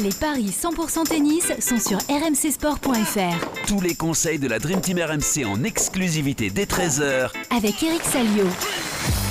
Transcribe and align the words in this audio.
Les 0.00 0.10
paris 0.10 0.50
100% 0.50 1.08
tennis 1.08 1.52
sont 1.58 1.80
sur 1.80 1.98
rmcsport.fr. 1.98 3.66
Tous 3.66 3.80
les 3.80 3.96
conseils 3.96 4.38
de 4.38 4.46
la 4.46 4.60
Dream 4.60 4.80
Team 4.80 4.98
RMC 5.00 5.44
en 5.44 5.64
exclusivité 5.64 6.50
dès 6.50 6.66
13h 6.66 7.30
Avec 7.50 7.82
Eric 7.82 8.04
Salio. 8.04 8.44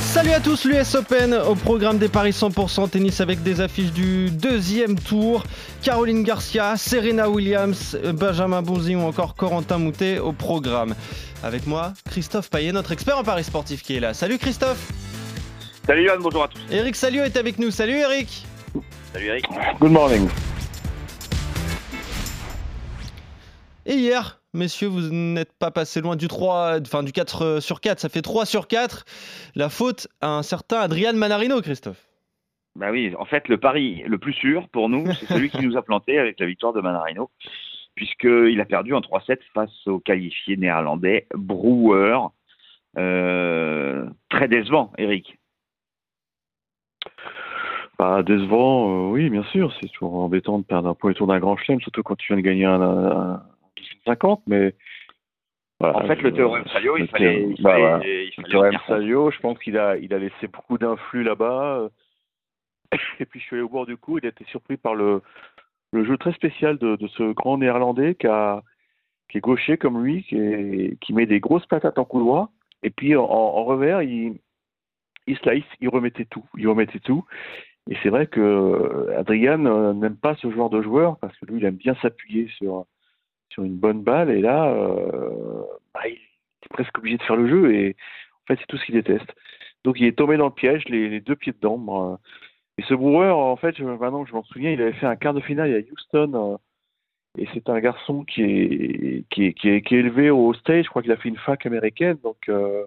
Salut 0.02 0.32
à 0.32 0.42
tous, 0.42 0.66
l'US 0.66 0.96
Open 0.96 1.34
au 1.34 1.56
programme 1.56 2.00
des 2.00 2.10
paris 2.10 2.32
100% 2.32 2.90
tennis 2.90 3.22
avec 3.22 3.44
des 3.44 3.62
affiches 3.62 3.94
du 3.94 4.30
deuxième 4.30 5.00
tour. 5.00 5.44
Caroline 5.84 6.24
Garcia, 6.24 6.76
Serena 6.76 7.30
Williams, 7.30 7.98
Benjamin 8.14 8.62
Bonzi 8.62 8.98
ou 8.98 9.02
encore 9.02 9.36
Corentin 9.36 9.78
Moutet 9.78 10.20
au 10.20 10.34
programme. 10.34 10.96
Avec 11.44 11.66
moi, 11.66 11.94
Christophe 12.10 12.50
Payet, 12.50 12.74
notre 12.74 12.92
expert 12.92 13.18
en 13.18 13.24
paris 13.24 13.46
sportif 13.46 13.84
qui 13.84 13.96
est 13.96 14.02
là. 14.02 14.14
Salut 14.14 14.38
Christophe 14.38 14.92
Salut 15.86 16.06
Yann, 16.06 16.20
bonjour 16.22 16.44
à 16.44 16.50
tous. 16.50 16.60
Eric 16.70 16.98
Salio 16.98 17.24
est 17.24 17.38
avec 17.38 17.58
nous. 17.58 17.72
Salut 17.72 17.96
Eric 18.00 18.46
Salut 19.14 19.28
Eric. 19.28 19.46
Good 19.80 19.92
morning. 19.92 20.28
Et 23.90 23.94
hier, 23.94 24.42
messieurs, 24.54 24.90
vous 24.90 25.14
n'êtes 25.14 25.58
pas 25.58 25.72
passé 25.72 26.02
loin 26.02 26.18
du 26.18 26.28
3, 26.28 26.82
enfin 26.82 27.04
du 27.04 27.14
4 27.14 27.62
sur 27.62 27.80
4, 27.80 28.02
ça 28.02 28.10
fait 28.10 28.22
3 28.22 28.46
sur 28.46 28.68
4. 28.68 29.06
La 29.56 29.70
faute 29.70 30.10
à 30.20 30.28
un 30.28 30.44
certain 30.44 30.80
Adrian 30.80 31.14
Manarino, 31.14 31.62
Christophe. 31.62 32.06
Bah 32.76 32.92
oui, 32.92 33.16
en 33.18 33.24
fait, 33.24 33.48
le 33.48 33.58
pari 33.58 34.04
le 34.06 34.18
plus 34.18 34.34
sûr 34.34 34.68
pour 34.74 34.90
nous, 34.90 35.06
c'est 35.14 35.28
celui 35.28 35.50
qui 35.50 35.62
nous 35.62 35.78
a 35.78 35.82
planté 35.84 36.20
avec 36.20 36.38
la 36.38 36.48
victoire 36.48 36.74
de 36.74 36.82
Manarino, 36.82 37.32
puisqu'il 37.96 38.60
a 38.60 38.66
perdu 38.66 38.94
en 38.94 39.00
3-7 39.00 39.38
face 39.54 39.88
au 39.88 40.00
qualifié 40.00 40.58
néerlandais 40.58 41.26
Brouwer. 41.34 42.20
Euh, 42.98 44.06
très 44.28 44.50
décevant, 44.50 44.92
Eric. 44.98 45.40
Bah, 47.98 48.22
décevant, 48.22 49.08
euh, 49.08 49.12
oui, 49.12 49.30
bien 49.30 49.44
sûr. 49.46 49.74
C'est 49.80 49.88
toujours 49.88 50.16
embêtant 50.16 50.60
de 50.60 50.66
perdre 50.66 50.90
un 50.90 50.94
premier 50.94 51.14
tour 51.14 51.28
d'un 51.28 51.40
grand 51.40 51.56
chelem, 51.56 51.80
surtout 51.80 52.04
quand 52.04 52.18
tu 52.18 52.34
viens 52.34 52.42
de 52.42 52.46
gagner 52.46 52.66
un, 52.66 52.82
un, 52.82 53.44
50, 54.08 54.44
mais. 54.48 54.76
Voilà, 55.80 55.98
en 56.00 56.08
fait, 56.08 56.22
le 56.24 56.34
théorème 56.34 56.66
Salio, 56.74 56.98
il 56.98 57.08
fallait. 57.08 57.50
Il 57.56 57.62
bah, 57.62 57.72
fallait, 57.72 57.84
voilà. 57.84 58.06
il 58.08 58.32
fallait 58.34 58.48
le 58.48 59.08
théorème 59.08 59.32
je 59.32 59.40
pense 59.40 59.60
qu'il 59.60 59.78
a, 59.78 59.96
il 59.98 60.14
a 60.14 60.18
laissé 60.18 60.48
beaucoup 60.48 60.78
d'influx 60.80 61.24
là-bas. 61.24 61.90
Et 63.20 63.26
puis, 63.26 63.40
je 63.40 63.46
suis 63.46 63.56
allé 63.56 63.64
au 63.64 63.70
bord 63.70 63.86
du 63.86 63.98
coup, 63.98 64.18
il 64.18 64.26
a 64.26 64.30
été 64.30 64.44
surpris 64.46 64.78
par 64.78 64.96
le, 64.96 65.22
le 65.92 66.06
jeu 66.06 66.18
très 66.18 66.34
spécial 66.34 66.78
de, 66.78 66.96
de 66.96 67.08
ce 67.08 67.32
grand 67.34 67.60
néerlandais 67.60 68.16
qui, 68.16 68.26
a, 68.28 68.64
qui 69.30 69.38
est 69.38 69.42
gaucher 69.42 69.78
comme 69.78 70.04
lui, 70.04 70.24
qui, 70.24 70.38
est, 70.38 71.00
qui 71.00 71.14
met 71.14 71.28
des 71.28 71.40
grosses 71.40 71.66
patates 71.68 72.00
en 72.00 72.06
couloir. 72.06 72.50
Et 72.82 72.90
puis, 72.90 73.16
en, 73.16 73.24
en 73.24 73.64
revers, 73.64 74.02
il, 74.02 74.40
il 75.28 75.38
slice, 75.38 75.66
il 75.80 75.90
remettait 75.90 76.26
tout. 76.26 76.46
Il 76.58 76.68
remettait 76.68 77.00
tout. 77.00 77.26
Et 77.90 77.98
c'est 78.04 78.10
vrai 78.10 78.28
que 78.28 79.10
Adrian 79.18 79.66
euh, 79.66 79.94
n'aime 79.94 80.18
pas 80.18 80.36
ce 80.36 80.52
genre 80.52 80.70
de 80.70 80.82
joueur 80.82 81.18
parce 81.20 81.38
que 81.38 81.46
lui, 81.46 81.60
il 81.60 81.66
aime 81.66 81.76
bien 81.76 81.96
s'appuyer 82.02 82.48
sur, 82.58 82.86
sur 83.50 83.64
une 83.64 83.76
bonne 83.78 84.02
balle. 84.02 84.30
Et 84.30 84.42
là, 84.42 84.70
euh, 84.70 85.64
bah, 85.94 86.02
il 86.08 86.14
est 86.14 86.70
presque 86.70 86.98
obligé 86.98 87.18
de 87.18 87.24
faire 87.24 87.36
le 87.36 87.48
jeu. 87.48 87.74
Et 87.74 87.96
en 88.32 88.46
fait, 88.48 88.60
c'est 88.60 88.68
tout 88.68 88.78
ce 88.78 88.86
qu'il 88.86 88.96
déteste. 88.96 89.32
Donc, 89.84 90.00
il 90.00 90.06
est 90.06 90.18
tombé 90.18 90.38
dans 90.38 90.48
le 90.48 90.54
piège, 90.54 90.84
les, 90.90 91.10
les 91.10 91.22
deux 91.22 91.36
pieds 91.36 91.54
dedans. 91.54 92.20
Et 92.78 92.84
ce 92.84 92.94
Brewer, 92.94 93.32
en 93.32 93.56
fait, 93.56 93.80
maintenant 93.80 94.24
que 94.24 94.30
je 94.30 94.36
m'en 94.36 94.44
souviens, 94.44 94.72
il 94.72 94.82
avait 94.82 94.94
fait 94.94 95.06
un 95.06 95.16
quart 95.16 95.34
de 95.34 95.42
finale 95.42 95.74
à 95.74 95.80
Houston. 95.80 96.34
euh, 96.34 96.58
et 97.40 97.48
c'est 97.54 97.70
un 97.70 97.80
garçon 97.80 98.24
qui 98.24 98.42
est, 98.42 99.26
qui, 99.30 99.46
est, 99.46 99.54
qui, 99.54 99.70
est, 99.70 99.82
qui 99.82 99.96
est 99.96 100.00
élevé 100.00 100.30
au 100.30 100.54
stage. 100.54 100.86
Je 100.86 100.90
crois 100.90 101.02
qu'il 101.02 101.12
a 101.12 101.18
fait 101.18 101.30
une 101.30 101.38
fac 101.38 101.66
américaine. 101.66 102.18
Donc, 102.24 102.38
euh, 102.50 102.86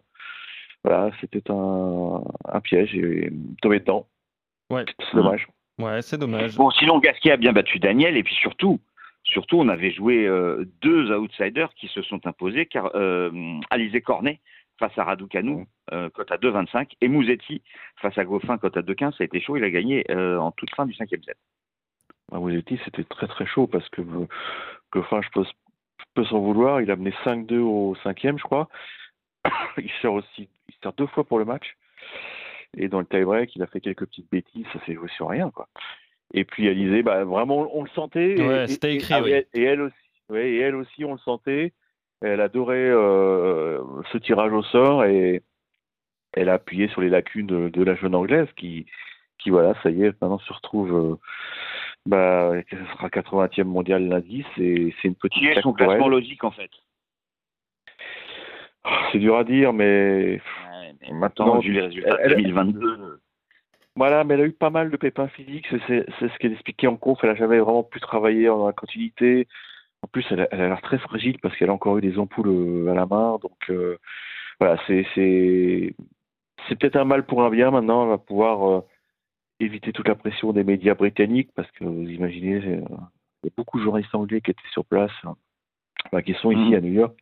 voilà, 0.85 1.11
c'était 1.21 1.51
un, 1.51 2.23
un 2.49 2.61
piège. 2.61 2.95
Et 2.95 3.31
tombé 3.63 3.81
dedans. 3.81 4.07
Ouais. 4.71 4.85
C'est 4.99 5.17
dommage. 5.17 5.47
Ouais, 5.79 6.03
c'est 6.03 6.19
dommage. 6.19 6.57
Bon, 6.57 6.71
sinon, 6.71 6.99
Gasquet 6.99 7.31
a 7.31 7.37
bien 7.37 7.53
battu 7.53 7.79
Daniel, 7.79 8.17
et 8.17 8.23
puis 8.23 8.35
surtout, 8.35 8.81
surtout 9.25 9.57
on 9.57 9.69
avait 9.69 9.91
joué 9.91 10.27
euh, 10.27 10.65
deux 10.83 11.13
outsiders 11.13 11.73
qui 11.75 11.89
se 11.89 12.03
sont 12.03 12.27
imposés, 12.27 12.67
car 12.67 12.91
euh, 12.95 13.31
Alizé 13.71 14.01
Cornet 14.01 14.41
face 14.79 14.97
à 14.97 15.05
Raducanu, 15.05 15.67
euh, 15.93 16.09
cote 16.11 16.33
à 16.33 16.37
2,25, 16.37 16.93
et 17.01 17.09
Mouzetti 17.09 17.63
face 18.01 18.17
à 18.17 18.25
Goffin, 18.25 18.57
cote 18.57 18.77
à 18.77 18.83
2,15, 18.83 19.11
ça 19.11 19.17
a 19.21 19.25
été 19.25 19.41
chaud, 19.41 19.57
il 19.57 19.65
a 19.65 19.71
gagné 19.71 20.05
en 20.11 20.51
toute 20.53 20.75
fin 20.75 20.87
du 20.87 20.95
cinquième 20.95 21.23
set. 21.23 21.37
À 22.33 22.39
Mouzetti, 22.39 22.79
c'était 22.85 23.05
très 23.05 23.27
très 23.27 23.47
chaud 23.47 23.67
parce 23.67 23.89
que 23.91 24.01
Goffin, 24.93 25.21
je 25.21 25.29
peux, 25.31 25.45
je 25.45 26.05
peux 26.15 26.25
s'en 26.25 26.39
vouloir, 26.41 26.81
il 26.81 26.91
a 26.91 26.97
mené 26.97 27.13
5-2 27.25 27.59
au 27.59 27.95
cinquième, 28.03 28.39
je 28.39 28.45
crois. 28.45 28.69
il 29.77 29.91
sert 30.01 30.13
aussi, 30.13 30.49
il 30.69 30.75
sert 30.83 30.93
deux 30.95 31.07
fois 31.09 31.25
pour 31.25 31.39
le 31.39 31.45
match. 31.45 31.77
Et 32.77 32.89
dans 32.89 33.01
le 33.01 33.07
tie-break, 33.07 33.55
il 33.57 33.63
a 33.63 33.67
fait 33.67 33.81
quelques 33.81 34.07
petites 34.07 34.31
bêtises, 34.31 34.67
ça 34.73 34.85
s'est 34.87 34.95
joué 34.95 35.09
sur 35.17 35.29
rien, 35.29 35.51
quoi. 35.51 35.69
Et 36.33 36.45
puis 36.45 36.69
Alizé, 36.69 37.03
bah, 37.03 37.25
vraiment, 37.25 37.69
on 37.73 37.83
le 37.83 37.91
sentait. 37.91 38.37
et- 38.39 38.43
Ouais, 38.47 38.67
c'était 38.69 38.95
écrit, 38.95 39.15
ah, 39.15 39.23
oui. 39.23 39.33
et, 39.33 39.47
et 39.55 39.63
elle 39.63 39.81
aussi, 39.83 39.95
ouais, 40.29 40.51
et 40.51 40.59
elle 40.61 40.77
aussi, 40.77 41.05
on 41.05 41.13
le 41.13 41.19
sentait. 41.19 41.73
Elle 42.23 42.41
adorait 42.41 42.77
euh, 42.91 43.81
ce 44.13 44.19
tirage 44.19 44.53
au 44.53 44.63
sort 44.63 45.05
et 45.05 45.43
elle 46.35 46.49
a 46.51 46.55
appuyé 46.55 46.87
sur 46.89 47.01
les 47.01 47.09
lacunes 47.09 47.47
de, 47.47 47.69
de 47.71 47.83
la 47.83 47.95
jeune 47.97 48.15
anglaise 48.15 48.47
qui, 48.57 48.87
qui 49.39 49.51
voilà, 49.51 49.75
ça 49.83 49.91
y 49.91 50.05
est, 50.05 50.13
maintenant 50.21 50.39
se 50.39 50.53
retrouve. 50.53 50.95
euh, 50.95 51.17
bah, 52.07 52.53
ce 52.71 52.77
sera 52.77 53.09
80e 53.09 53.65
mondial 53.65 54.07
lundi, 54.07 54.45
c'est 54.57 54.95
c'est 55.03 55.09
une 55.09 55.15
petite 55.17 55.39
Qui 55.41 55.47
est 55.49 55.61
son 55.63 55.73
classement 55.73 56.09
logique, 56.09 56.45
en 56.45 56.51
fait? 56.51 56.71
C'est 59.13 59.19
dur 59.19 59.37
à 59.37 59.45
dire, 59.45 59.73
mais 59.73 60.41
Ouais, 60.71 60.95
mais 61.01 61.13
Maintenant, 61.13 61.59
vu 61.59 61.73
les 61.73 61.83
résultats 61.83 62.17
de 62.17 62.21
elle- 62.23 62.37
2022, 62.37 63.21
Voilà, 63.97 64.25
mais 64.25 64.35
elle 64.35 64.41
a 64.43 64.47
eu 64.47 64.53
pas 64.53 64.71
mal 64.71 64.91
de 64.91 64.97
pépins 64.97 65.29
physiques, 65.29 65.67
c'est- 65.87 66.07
ce 66.21 66.39
qu'elle 66.39 66.53
expliquait 66.53 66.87
en 66.87 66.97
conf, 66.97 67.19
elle 67.23 67.31
a 67.31 67.35
jamais 67.35 67.59
vraiment 67.59 67.83
pu 67.83 68.01
travailler 68.01 68.47
dans 68.47 68.67
la 68.67 68.73
continuité. 68.73 69.47
En 70.03 70.07
plus, 70.07 70.25
elle 70.31 70.41
a 70.51 70.57
l'air 70.57 70.81
très 70.81 70.99
fragile 70.99 71.39
parce 71.41 71.55
qu'elle 71.57 71.69
a 71.71 71.75
encore 71.75 71.99
eu 71.99 72.01
des 72.01 72.19
ampoules 72.19 72.49
euh, 72.49 72.91
à 72.91 72.95
la 72.95 73.05
main, 73.07 73.39
donc 73.43 73.59
euh, 73.69 73.99
voilà, 74.59 74.81
c'est 74.87 75.05
c'est 75.15 75.95
c'est 76.69 76.79
peut-être 76.79 76.97
un 76.97 77.05
mal 77.05 77.25
pour 77.27 77.43
un 77.43 77.51
bien. 77.51 77.71
Maintenant, 77.71 78.05
elle 78.05 78.11
va 78.11 78.19
pouvoir 78.19 78.71
euh, 78.71 78.81
éviter 79.59 79.93
toute 79.93 80.09
la 80.09 80.15
pression 80.15 80.53
des 80.53 80.65
médias 80.65 80.95
britanniques 80.95 81.51
parce 81.55 81.71
que 81.73 81.85
vous 81.85 82.09
imaginez, 82.09 82.57
euh, 82.65 82.81
il 83.43 83.47
y 83.47 83.49
a 83.49 83.53
beaucoup 83.57 83.79
de 83.79 83.85
journalistes 83.85 84.15
anglais 84.15 84.41
qui 84.41 84.53
étaient 84.53 84.61
sur 84.73 84.85
place, 84.87 85.11
hein, 85.25 85.37
qui 86.23 86.33
sont 86.35 86.51
ici 86.53 86.71
Mhm. 86.71 86.75
à 86.75 86.81
New 86.81 86.93
York. 86.93 87.15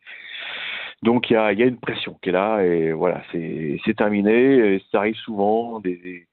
Donc 1.03 1.29
il 1.29 1.33
y 1.33 1.37
a, 1.37 1.51
il 1.53 1.59
y 1.59 1.63
a 1.63 1.65
une 1.65 1.79
pression 1.79 2.17
qui 2.21 2.29
est 2.29 2.33
là 2.33 2.61
et 2.63 2.91
voilà, 2.93 3.23
c'est 3.31 3.77
c'est 3.85 3.95
terminé. 3.95 4.75
Et 4.75 4.83
ça 4.91 4.99
arrive 4.99 5.15
souvent, 5.15 5.79
des, 5.81 5.97
des- 5.97 6.27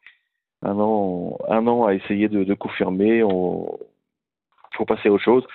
un 0.67 0.79
an, 0.79 1.39
un 1.49 1.67
an 1.67 1.87
à 1.87 1.95
essayer 1.95 2.29
de, 2.29 2.45
de 2.45 2.55
confirmer. 2.55 3.23
On 3.23 3.79
faut 4.77 4.85
passer 4.85 5.09
à 5.09 5.13
autre 5.13 5.25
chose. 5.25 5.47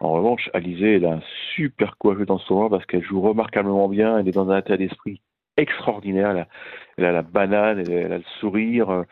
En 0.00 0.12
revanche, 0.12 0.48
Alizé, 0.54 0.96
elle 0.96 1.04
a 1.06 1.12
un 1.14 1.22
super 1.54 1.98
coup 1.98 2.10
à 2.10 2.14
jouer 2.14 2.24
dans 2.24 2.38
ce 2.38 2.46
tournoi 2.46 2.70
parce 2.70 2.86
qu'elle 2.86 3.02
joue 3.04 3.20
remarquablement 3.20 3.88
bien. 3.88 4.18
Elle 4.18 4.28
est 4.28 4.32
dans 4.32 4.48
un 4.50 4.58
état 4.58 4.76
d'esprit 4.78 5.20
extraordinaire. 5.58 6.30
Elle 6.30 6.38
a, 6.38 6.48
elle 6.96 7.04
a 7.04 7.12
la 7.12 7.22
banane, 7.22 7.80
elle, 7.80 7.90
elle 7.92 8.12
a 8.12 8.18
le 8.18 8.24
sourire. 8.40 8.88
euh, 8.90 9.02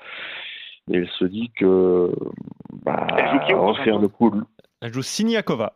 Et 0.91 0.97
elle 0.97 1.09
se 1.09 1.27
dit 1.27 1.51
que 1.55 2.11
bah, 2.85 3.07
Elle 3.19 3.29
joue 3.31 3.39
qui 3.47 3.53
le 3.53 4.09
coup. 4.09 4.33
Elle 4.81 4.93
joue 4.95 5.03
Siniakova. 5.03 5.75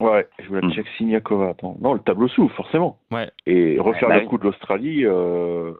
Ouais, 0.00 0.26
je 0.38 0.48
voulais 0.48 0.60
Hmm. 0.62 0.68
la 0.68 0.74
Tchèque 0.74 0.88
Siniakova. 0.98 1.48
Attends. 1.50 1.76
Non, 1.80 1.94
le 1.94 2.00
tableau 2.00 2.28
s'ouvre, 2.28 2.54
forcément. 2.54 2.98
Ouais. 3.10 3.30
Et 3.46 3.78
refaire 3.78 4.08
bah 4.08 4.18
le 4.20 4.26
coup 4.26 4.36
de 4.38 4.44
l'Australie, 4.44 5.06
euh, 5.06 5.72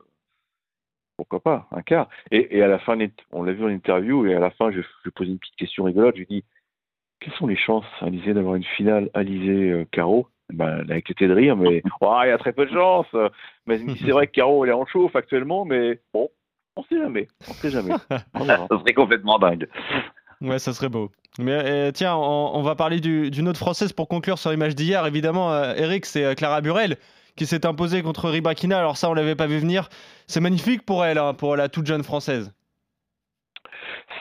pourquoi 1.20 1.40
pas, 1.40 1.66
un 1.72 1.82
quart. 1.82 2.08
Et, 2.30 2.56
et 2.56 2.62
à 2.62 2.66
la 2.66 2.78
fin, 2.78 2.96
on 3.32 3.42
l'a 3.42 3.52
vu 3.52 3.62
en 3.64 3.68
interview, 3.68 4.26
et 4.26 4.34
à 4.34 4.40
la 4.40 4.50
fin, 4.50 4.70
je, 4.70 4.80
je 5.04 5.10
posé 5.10 5.30
une 5.30 5.38
petite 5.38 5.56
question 5.56 5.84
rigolote. 5.84 6.14
Je 6.14 6.20
lui 6.20 6.26
dis 6.26 6.44
Quelles 7.20 7.34
sont 7.34 7.46
les 7.46 7.56
chances, 7.56 7.84
Alizé, 8.00 8.32
d'avoir 8.32 8.54
une 8.54 8.64
finale 8.64 9.10
Alizé-Caro 9.12 10.28
ben, 10.52 10.80
Elle 10.84 10.92
a 10.92 10.96
éclaté 10.96 11.28
de 11.28 11.34
rire, 11.34 11.56
mais 11.56 11.82
Oh, 12.00 12.18
il 12.24 12.28
y 12.28 12.32
a 12.32 12.38
très 12.38 12.52
peu 12.52 12.64
de 12.64 12.72
chances. 12.72 13.14
Mais 13.66 13.78
c'est 13.98 14.12
vrai 14.12 14.26
que 14.26 14.32
Caro, 14.32 14.64
elle 14.64 14.70
est 14.70 14.74
en 14.74 14.86
chauffe 14.86 15.14
actuellement, 15.14 15.64
mais 15.64 16.00
bon, 16.14 16.30
on 16.76 16.82
sait 16.84 16.98
jamais. 16.98 17.28
On 17.48 17.52
sait 17.52 17.70
jamais. 17.70 17.92
On 18.34 18.46
ça 18.46 18.66
serait 18.70 18.94
complètement 18.94 19.38
dingue. 19.38 19.68
Ouais, 20.40 20.58
ça 20.58 20.72
serait 20.72 20.88
beau. 20.88 21.10
Mais 21.38 21.52
euh, 21.52 21.90
tiens, 21.92 22.16
on, 22.16 22.50
on 22.54 22.62
va 22.62 22.74
parler 22.74 22.98
du- 22.98 23.30
d'une 23.30 23.46
autre 23.46 23.58
française 23.58 23.92
pour 23.92 24.08
conclure 24.08 24.38
sur 24.38 24.50
l'image 24.50 24.74
d'hier. 24.74 25.06
Évidemment, 25.06 25.52
euh, 25.52 25.74
Eric, 25.76 26.06
c'est 26.06 26.24
euh, 26.24 26.34
Clara 26.34 26.60
Burel 26.60 26.96
qui 27.40 27.46
s'est 27.46 27.64
imposée 27.64 28.02
contre 28.02 28.28
Ribakina. 28.28 28.78
Alors 28.78 28.98
ça, 28.98 29.08
on 29.08 29.14
l'avait 29.14 29.34
pas 29.34 29.46
vu 29.46 29.56
venir. 29.56 29.88
C'est 30.26 30.42
magnifique 30.42 30.84
pour 30.84 31.06
elle, 31.06 31.16
hein, 31.16 31.32
pour 31.32 31.56
la 31.56 31.70
toute 31.70 31.86
jeune 31.86 32.02
française. 32.02 32.52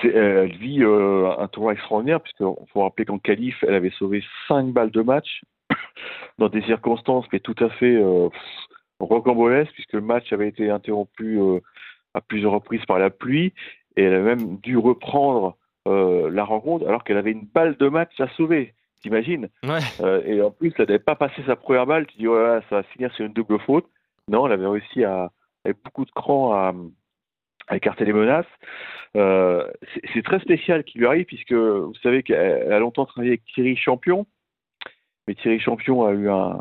Euh, 0.06 0.44
elle 0.45 0.56
vit 0.56 0.81
euh, 0.81 1.30
un 1.38 1.50
tournoi 1.50 1.74
extraordinaire, 1.74 2.21
puisqu'il 2.21 2.45
faut 2.71 2.81
rappeler 2.81 3.04
qu'en 3.04 3.19
qualif, 3.19 3.62
elle 3.68 3.74
avait 3.74 3.92
sauvé 4.00 4.24
5 4.48 4.68
balles 4.68 4.92
de 4.92 5.01
match 5.01 5.42
dans 6.38 6.48
des 6.48 6.62
circonstances 6.62 7.25
mais 7.33 7.42
tout 7.42 7.57
à 7.60 7.68
fait 7.71 7.98
euh, 7.98 8.30
rocambolesques, 9.01 9.74
puisque 9.74 9.92
le 9.92 10.01
match 10.01 10.31
avait 10.31 10.48
été 10.48 10.69
interrompu 10.69 11.42
euh, 11.42 11.60
à 12.13 12.22
plusieurs 12.22 12.54
reprises 12.54 12.86
par 12.86 13.00
la 13.00 13.10
pluie, 13.10 13.51
et 13.98 14.04
elle 14.04 14.13
a 14.13 14.22
même 14.22 14.60
dû 14.60 14.77
reprendre 14.77 15.57
la 15.86 16.44
rencontre 16.44 16.88
alors 16.88 17.04
qu'elle 17.04 17.18
avait 17.18 17.31
une 17.31 17.48
balle 17.51 17.75
de 17.75 17.89
match 17.89 18.12
à 18.19 18.30
sauver. 18.38 18.75
T'imagines 19.01 19.50
Ouais. 19.63 19.80
Euh, 20.01 20.22
Et 20.25 20.42
en 20.42 20.51
plus, 20.51 20.74
elle 20.78 20.86
n'avait 20.88 21.00
pas 21.00 21.16
passé 21.16 21.42
sa 21.46 21.56
première 21.56 21.86
balle. 21.86 22.06
Tu 22.07 22.18
dis, 22.18 22.24
là 22.25 22.56
là, 22.56 22.62
ça 22.69 22.78
va 22.78 22.84
finir 22.84 23.13
sur 23.13 23.25
une 23.25 23.34
double 23.34 23.60
faute. 23.60 23.86
Non, 24.28 24.46
elle 24.46 24.54
avait 24.54 24.68
réussi 24.68 25.04
à, 25.04 25.31
avec 25.66 25.78
beaucoup 25.84 26.06
de 26.06 26.12
cran 26.12 26.54
à, 26.54 26.74
à 27.68 27.78
écarter 27.78 28.06
les 28.06 28.13
menaces. 28.13 28.46
Euh, 29.18 29.68
c'est 30.13 30.24
très 30.24 30.40
spécial 30.40 30.84
qui 30.84 31.00
lui 31.00 31.07
arrive, 31.07 31.25
puisque 31.25 31.54
vous 31.54 31.96
savez 32.04 32.24
qu'elle 32.24 32.72
a 32.72 32.80
longtemps 32.80 33.06
travaillé 33.06 33.31
avec 33.31 33.46
Thierry 33.46 33.75
Champion. 33.75 34.28
Mais 35.28 35.36
Thierry 35.36 35.60
Champion 35.60 36.06
a 36.06 36.12
eu 36.12 36.30
un, 36.30 36.60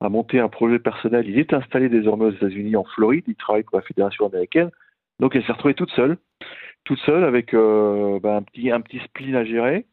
a 0.00 0.08
monté 0.08 0.38
un 0.38 0.48
projet 0.48 0.78
personnel. 0.78 1.28
Il 1.28 1.38
est 1.38 1.52
installé 1.52 1.88
désormais 1.88 2.26
aux 2.26 2.32
États-Unis, 2.32 2.76
en 2.76 2.84
Floride. 2.84 3.24
Il 3.26 3.34
travaille 3.36 3.62
pour 3.62 3.76
la 3.78 3.82
fédération 3.82 4.26
américaine. 4.26 4.70
Donc 5.18 5.34
elle 5.36 5.44
s'est 5.44 5.52
retrouvée 5.52 5.74
toute 5.74 5.90
seule, 5.92 6.16
toute 6.84 6.98
seule 7.00 7.24
avec 7.24 7.54
euh, 7.54 8.18
ben, 8.20 8.36
un 8.36 8.42
petit 8.42 8.70
un 8.70 8.80
petit 8.80 8.98
spleen 9.00 9.34
à 9.36 9.44
gérer. 9.44 9.86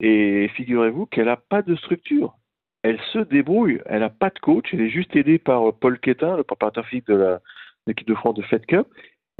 Et 0.00 0.48
figurez-vous 0.56 1.06
qu'elle 1.06 1.26
n'a 1.26 1.36
pas 1.36 1.62
de 1.62 1.76
structure. 1.76 2.34
Elle 2.82 3.00
se 3.12 3.18
débrouille. 3.18 3.80
Elle 3.86 4.00
n'a 4.00 4.10
pas 4.10 4.30
de 4.30 4.38
coach. 4.38 4.66
Elle 4.72 4.80
est 4.80 4.90
juste 4.90 5.14
aidée 5.14 5.38
par 5.38 5.74
Paul 5.74 5.98
Quétin, 5.98 6.36
le 6.36 6.44
préparateur 6.44 6.86
physique 6.86 7.06
de 7.06 7.38
l'équipe 7.86 8.08
de 8.08 8.14
France 8.14 8.34
de 8.34 8.42
Fed 8.42 8.64
Cup 8.66 8.86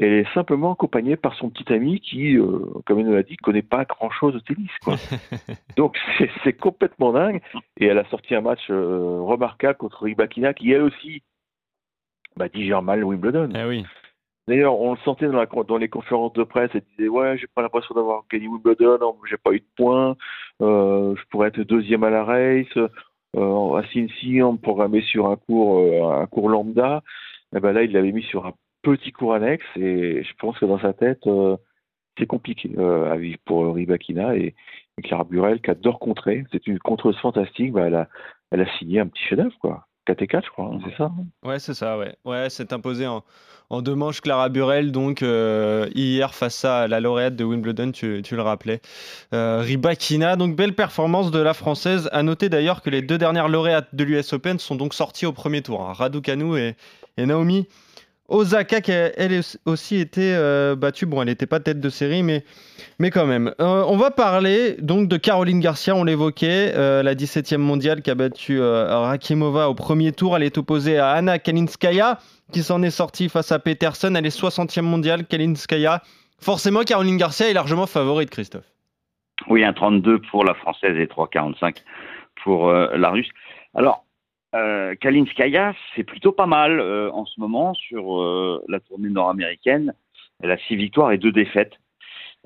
elle 0.02 0.14
est 0.14 0.34
simplement 0.34 0.72
accompagnée 0.72 1.16
par 1.16 1.34
son 1.34 1.50
petit 1.50 1.70
ami 1.72 2.00
qui, 2.00 2.36
euh, 2.36 2.58
comme 2.86 3.00
il 3.00 3.06
nous 3.06 3.12
l'a 3.12 3.22
dit, 3.22 3.36
connaît 3.36 3.60
pas 3.60 3.84
grand-chose 3.84 4.34
au 4.34 4.40
tennis. 4.40 4.70
Quoi. 4.82 4.96
Donc 5.76 5.98
c'est 6.44 6.54
complètement 6.54 7.12
dingue. 7.12 7.42
Et 7.76 7.86
elle 7.86 7.98
a 7.98 8.08
sorti 8.08 8.34
un 8.34 8.40
match 8.40 8.70
euh, 8.70 9.20
remarquable 9.20 9.76
contre 9.76 10.04
Ribakina, 10.04 10.54
qui 10.54 10.72
elle 10.72 10.82
aussi 10.82 11.22
bah, 12.36 12.48
digère 12.48 12.80
mal 12.80 13.04
Wimbledon. 13.04 13.50
Eh 13.54 13.64
oui. 13.64 13.84
D'ailleurs, 14.50 14.80
on 14.80 14.92
le 14.92 14.98
sentait 15.04 15.28
dans, 15.28 15.38
la, 15.38 15.78
les 15.78 15.88
conférences 15.88 16.32
de 16.32 16.42
presse. 16.42 16.70
Elle 16.74 16.82
disait 16.96 17.08
ouais, 17.08 17.38
j'ai 17.38 17.46
pas 17.46 17.62
l'impression 17.62 17.94
d'avoir 17.94 18.24
gagné 18.30 18.48
Wimbledon, 18.48 19.16
j'ai 19.28 19.36
pas 19.36 19.52
eu 19.52 19.60
de 19.60 19.66
points, 19.76 20.16
euh, 20.60 21.14
je 21.16 21.22
pourrais 21.30 21.48
être 21.48 21.60
deuxième 21.62 22.04
à 22.04 22.10
la 22.10 22.24
race. 22.24 22.76
à 23.36 23.82
Cincy, 23.92 24.42
on 24.42 24.54
me 24.54 24.58
programmait 24.58 25.02
sur 25.02 25.28
un 25.28 25.36
cours, 25.36 26.12
un 26.12 26.26
cours 26.26 26.48
lambda. 26.48 27.02
Et 27.52 27.56
eh 27.58 27.60
ben 27.60 27.72
là, 27.72 27.82
il 27.82 27.92
l'avait 27.92 28.12
mis 28.12 28.22
sur 28.24 28.46
un 28.46 28.52
petit 28.82 29.12
cours 29.12 29.34
annexe 29.34 29.66
et 29.76 30.22
je 30.22 30.32
pense 30.38 30.58
que 30.58 30.66
dans 30.66 30.78
sa 30.80 30.92
tête, 30.92 31.26
euh, 31.26 31.56
c'est 32.18 32.26
compliqué 32.26 32.70
euh, 32.78 33.10
à 33.12 33.16
vivre 33.16 33.38
pour 33.44 33.74
Ribakina 33.74 34.36
et, 34.36 34.54
Clara 35.02 35.24
Burel 35.24 35.62
qui 35.62 35.70
adore 35.70 35.98
contrer. 35.98 36.44
C'est 36.52 36.66
une 36.66 36.78
contreuse 36.78 37.16
fantastique. 37.20 37.72
Bah, 37.72 37.86
elle, 37.86 37.94
a, 37.94 38.08
elle 38.50 38.60
a 38.60 38.78
signé 38.78 39.00
un 39.00 39.06
petit 39.06 39.22
chef-d'œuvre, 39.22 39.56
quoi. 39.58 39.86
4 40.10 40.22
et 40.22 40.26
4, 40.26 40.44
je 40.44 40.50
crois, 40.50 40.70
hein, 40.72 40.78
c'est 40.84 40.96
ça 40.96 41.04
hein. 41.04 41.48
Ouais, 41.48 41.58
c'est 41.58 41.74
ça, 41.74 41.96
ouais. 41.96 42.16
Ouais, 42.24 42.48
c'est 42.50 42.72
imposé 42.72 43.06
en, 43.06 43.22
deux 43.82 43.94
manches 43.94 44.20
Clara 44.20 44.48
Burel, 44.48 44.90
donc 44.90 45.22
euh, 45.22 45.88
hier 45.94 46.34
face 46.34 46.64
à 46.64 46.88
la 46.88 46.98
lauréate 46.98 47.36
de 47.36 47.44
Wimbledon, 47.44 47.92
tu, 47.92 48.20
tu 48.24 48.34
le 48.34 48.42
rappelais. 48.42 48.80
Ribakina, 49.32 50.34
donc 50.34 50.56
belle 50.56 50.74
performance 50.74 51.30
de 51.30 51.38
la 51.38 51.54
française. 51.54 52.08
À 52.12 52.24
noter 52.24 52.48
d'ailleurs 52.48 52.82
que 52.82 52.90
les 52.90 53.02
deux 53.02 53.18
dernières 53.18 53.48
lauréates 53.48 53.94
de 53.94 54.02
l'US 54.02 54.32
Open 54.32 54.58
sont 54.58 54.74
donc 54.74 54.94
sorties 54.94 55.26
au 55.26 55.32
premier 55.32 55.62
tour, 55.62 55.82
hein. 55.82 55.92
Raducanu 55.92 56.58
et, 56.58 56.74
et 57.16 57.26
Naomi 57.26 57.68
Osaka, 58.30 58.80
qui 58.80 58.92
elle 58.92 59.40
aussi 59.66 59.96
été 59.96 60.34
euh, 60.34 60.76
battue. 60.76 61.04
Bon, 61.04 61.20
elle 61.20 61.28
n'était 61.28 61.46
pas 61.46 61.58
tête 61.58 61.80
de 61.80 61.88
série, 61.88 62.22
mais, 62.22 62.44
mais 62.98 63.10
quand 63.10 63.26
même. 63.26 63.52
Euh, 63.60 63.84
on 63.86 63.96
va 63.96 64.10
parler 64.12 64.76
donc 64.80 65.08
de 65.08 65.16
Caroline 65.16 65.60
Garcia, 65.60 65.94
on 65.96 66.04
l'évoquait, 66.04 66.72
euh, 66.76 67.02
la 67.02 67.14
17e 67.14 67.58
mondiale 67.58 68.02
qui 68.02 68.10
a 68.10 68.14
battu 68.14 68.60
Rakimova 68.62 69.68
au 69.68 69.74
premier 69.74 70.12
tour. 70.12 70.36
Elle 70.36 70.44
est 70.44 70.56
opposée 70.58 70.96
à 70.96 71.10
Anna 71.10 71.38
Kalinskaya, 71.38 72.18
qui 72.52 72.62
s'en 72.62 72.82
est 72.82 72.90
sortie 72.90 73.28
face 73.28 73.50
à 73.50 73.58
Peterson. 73.58 74.14
Elle 74.14 74.26
est 74.26 74.40
60e 74.40 74.82
mondiale, 74.82 75.26
Kalinskaya. 75.26 76.00
Forcément, 76.40 76.82
Caroline 76.82 77.16
Garcia 77.16 77.50
est 77.50 77.52
largement 77.52 77.86
favorite, 77.86 78.30
Christophe. 78.30 78.64
Oui, 79.48 79.64
un 79.64 79.72
32 79.72 80.20
pour 80.30 80.44
la 80.44 80.54
française 80.54 80.96
et 80.96 81.06
3,45 81.06 81.78
pour 82.44 82.70
la 82.70 83.10
russe. 83.10 83.28
Alors, 83.74 84.04
euh, 84.54 84.94
Kalinskaya, 84.96 85.74
c'est 85.94 86.02
plutôt 86.02 86.32
pas 86.32 86.46
mal 86.46 86.80
euh, 86.80 87.10
en 87.12 87.24
ce 87.24 87.38
moment 87.38 87.72
sur 87.74 88.20
euh, 88.20 88.62
la 88.68 88.80
tournée 88.80 89.08
nord-américaine. 89.08 89.94
Elle 90.42 90.50
a 90.50 90.58
six 90.58 90.76
victoires 90.76 91.12
et 91.12 91.18
deux 91.18 91.32
défaites. 91.32 91.74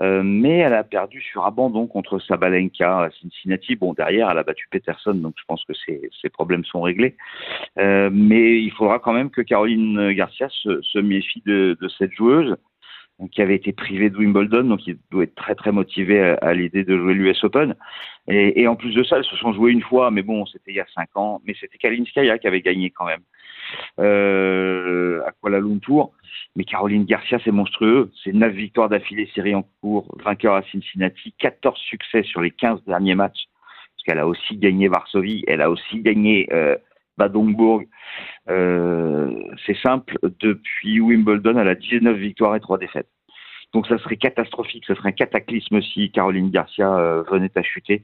Mais 0.00 0.58
elle 0.58 0.74
a 0.74 0.82
perdu 0.82 1.20
sur 1.20 1.46
abandon 1.46 1.86
contre 1.86 2.18
Sabalenka 2.18 3.02
à 3.04 3.10
Cincinnati. 3.12 3.76
Bon, 3.76 3.92
derrière, 3.92 4.28
elle 4.28 4.38
a 4.38 4.42
battu 4.42 4.66
Peterson, 4.68 5.14
donc 5.14 5.34
je 5.38 5.44
pense 5.46 5.64
que 5.64 5.72
ses, 5.72 6.28
problèmes 6.30 6.64
sont 6.64 6.82
réglés. 6.82 7.14
mais 7.76 8.60
il 8.60 8.72
faudra 8.72 8.98
quand 8.98 9.12
même 9.12 9.30
que 9.30 9.40
Caroline 9.40 10.10
Garcia 10.10 10.48
se, 10.48 10.98
méfie 10.98 11.44
de, 11.46 11.78
cette 11.96 12.10
joueuse 12.10 12.56
qui 13.30 13.42
avait 13.42 13.54
été 13.54 13.72
privé 13.72 14.10
de 14.10 14.16
Wimbledon, 14.16 14.64
donc 14.64 14.86
il 14.86 14.98
doit 15.10 15.24
être 15.24 15.34
très 15.34 15.54
très 15.54 15.72
motivé 15.72 16.20
à, 16.20 16.52
l'idée 16.52 16.84
de 16.84 16.96
jouer 16.98 17.14
l'US 17.14 17.42
Open. 17.44 17.74
Et, 18.28 18.66
en 18.66 18.76
plus 18.76 18.94
de 18.94 19.04
ça, 19.04 19.18
elles 19.18 19.24
se 19.24 19.36
sont 19.36 19.52
jouées 19.52 19.72
une 19.72 19.82
fois, 19.82 20.10
mais 20.10 20.22
bon, 20.22 20.46
c'était 20.46 20.72
il 20.72 20.76
y 20.76 20.80
a 20.80 20.86
cinq 20.94 21.10
ans, 21.14 21.40
mais 21.46 21.54
c'était 21.60 21.78
Kalinskaya 21.78 22.38
qui 22.38 22.46
avait 22.46 22.62
gagné 22.62 22.90
quand 22.90 23.04
même 23.04 23.20
euh, 24.00 25.22
à 25.26 25.32
Kuala 25.32 25.60
Lumpur. 25.60 26.10
Mais 26.56 26.64
Caroline 26.64 27.04
Garcia, 27.04 27.38
c'est 27.44 27.50
monstrueux. 27.50 28.10
C'est 28.22 28.32
neuf 28.32 28.52
victoires 28.52 28.88
d'affilée 28.88 29.30
série 29.34 29.54
en 29.54 29.64
cours, 29.80 30.06
vainqueur 30.24 30.54
à 30.54 30.62
Cincinnati, 30.62 31.34
14 31.38 31.78
succès 31.78 32.22
sur 32.22 32.40
les 32.40 32.50
15 32.50 32.84
derniers 32.86 33.14
matchs, 33.14 33.44
parce 33.94 34.04
qu'elle 34.06 34.18
a 34.18 34.26
aussi 34.26 34.56
gagné 34.56 34.88
Varsovie, 34.88 35.44
elle 35.46 35.60
a 35.60 35.70
aussi 35.70 36.00
gagné 36.00 36.48
euh, 36.52 36.76
Badongbourg. 37.16 37.82
Euh, 38.48 39.32
c'est 39.66 39.76
simple, 39.78 40.18
depuis 40.40 41.00
Wimbledon, 41.00 41.58
elle 41.58 41.68
a 41.68 41.74
19 41.74 42.16
victoires 42.16 42.56
et 42.56 42.60
3 42.60 42.78
défaites. 42.78 43.08
Donc 43.72 43.86
ça 43.88 43.98
serait 43.98 44.16
catastrophique, 44.16 44.84
ça 44.86 44.94
serait 44.94 45.08
un 45.08 45.12
cataclysme 45.12 45.80
si 45.82 46.10
Caroline 46.10 46.50
Garcia 46.50 46.94
euh, 46.94 47.24
venait 47.30 47.50
à 47.56 47.62
chuter. 47.62 48.02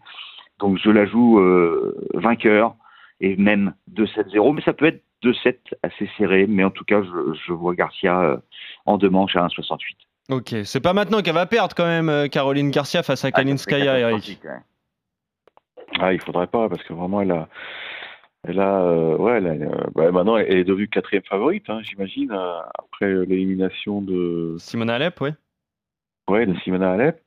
Donc 0.58 0.78
je 0.78 0.90
la 0.90 1.06
joue 1.06 1.38
euh, 1.38 1.96
vainqueur 2.14 2.74
et 3.20 3.36
même 3.36 3.74
2-7-0, 3.94 4.54
mais 4.54 4.62
ça 4.62 4.72
peut 4.72 4.86
être 4.86 5.02
2-7 5.22 5.56
assez 5.82 6.10
serré, 6.16 6.46
mais 6.48 6.64
en 6.64 6.70
tout 6.70 6.84
cas 6.84 7.02
je, 7.02 7.52
vois 7.52 7.74
Garcia 7.74 8.40
en 8.86 8.98
deux 8.98 9.10
manches 9.10 9.36
à 9.36 9.46
1-68. 9.46 9.80
Ok, 10.30 10.54
c'est 10.64 10.80
pas 10.80 10.92
maintenant 10.92 11.22
qu'elle 11.22 11.34
va 11.34 11.46
perdre 11.46 11.74
quand 11.74 11.86
même 11.86 12.28
Caroline 12.30 12.70
Garcia 12.70 13.02
face 13.02 13.24
à 13.24 13.28
ah, 13.28 13.32
Kalinskaya, 13.32 13.98
Eric. 13.98 14.40
Ah, 15.98 16.12
il 16.12 16.20
faudrait 16.20 16.46
pas, 16.46 16.68
parce 16.68 16.82
que 16.84 16.94
vraiment 16.94 17.20
elle 17.20 17.32
a, 17.32 17.48
elle 18.48 18.60
a, 18.60 18.82
euh, 18.84 19.16
ouais, 19.16 19.36
elle 19.36 19.46
euh, 19.46 19.86
bah, 19.94 20.10
maintenant, 20.10 20.36
elle 20.36 20.58
est 20.58 20.64
devenue 20.64 20.88
quatrième 20.88 21.24
favorite, 21.24 21.68
hein, 21.68 21.80
j'imagine, 21.82 22.32
euh, 22.32 22.60
après 22.78 23.12
l'élimination 23.26 24.00
de. 24.00 24.56
Simona 24.58 24.94
Alep, 24.94 25.20
oui. 25.20 25.30
Ouais, 26.28 26.46
de 26.46 26.54
Simona 26.60 26.92
Alep. 26.92 27.20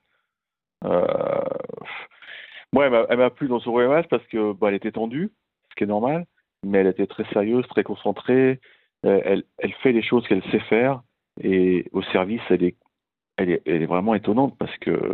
Moi, 2.73 2.87
elle 3.09 3.17
m'a 3.17 3.29
plu 3.29 3.47
dans 3.47 3.59
son 3.59 3.71
premier 3.71 3.87
match 3.87 4.07
parce 4.09 4.25
que 4.27 4.53
bah, 4.53 4.69
elle 4.69 4.75
était 4.75 4.91
tendue, 4.91 5.31
ce 5.69 5.75
qui 5.75 5.83
est 5.83 5.87
normal, 5.87 6.25
mais 6.65 6.79
elle 6.79 6.87
était 6.87 7.05
très 7.05 7.25
sérieuse, 7.25 7.67
très 7.67 7.83
concentrée. 7.83 8.59
Elle, 9.03 9.43
elle 9.57 9.73
fait 9.83 9.91
les 9.91 10.01
choses 10.01 10.25
qu'elle 10.27 10.43
sait 10.49 10.61
faire 10.61 11.03
et 11.41 11.85
au 11.91 12.01
service, 12.01 12.41
elle 12.49 12.63
est, 12.63 12.77
elle 13.37 13.51
est, 13.51 13.61
elle 13.65 13.83
est 13.83 13.87
vraiment 13.87 14.15
étonnante 14.15 14.57
parce 14.57 14.75
que 14.77 15.13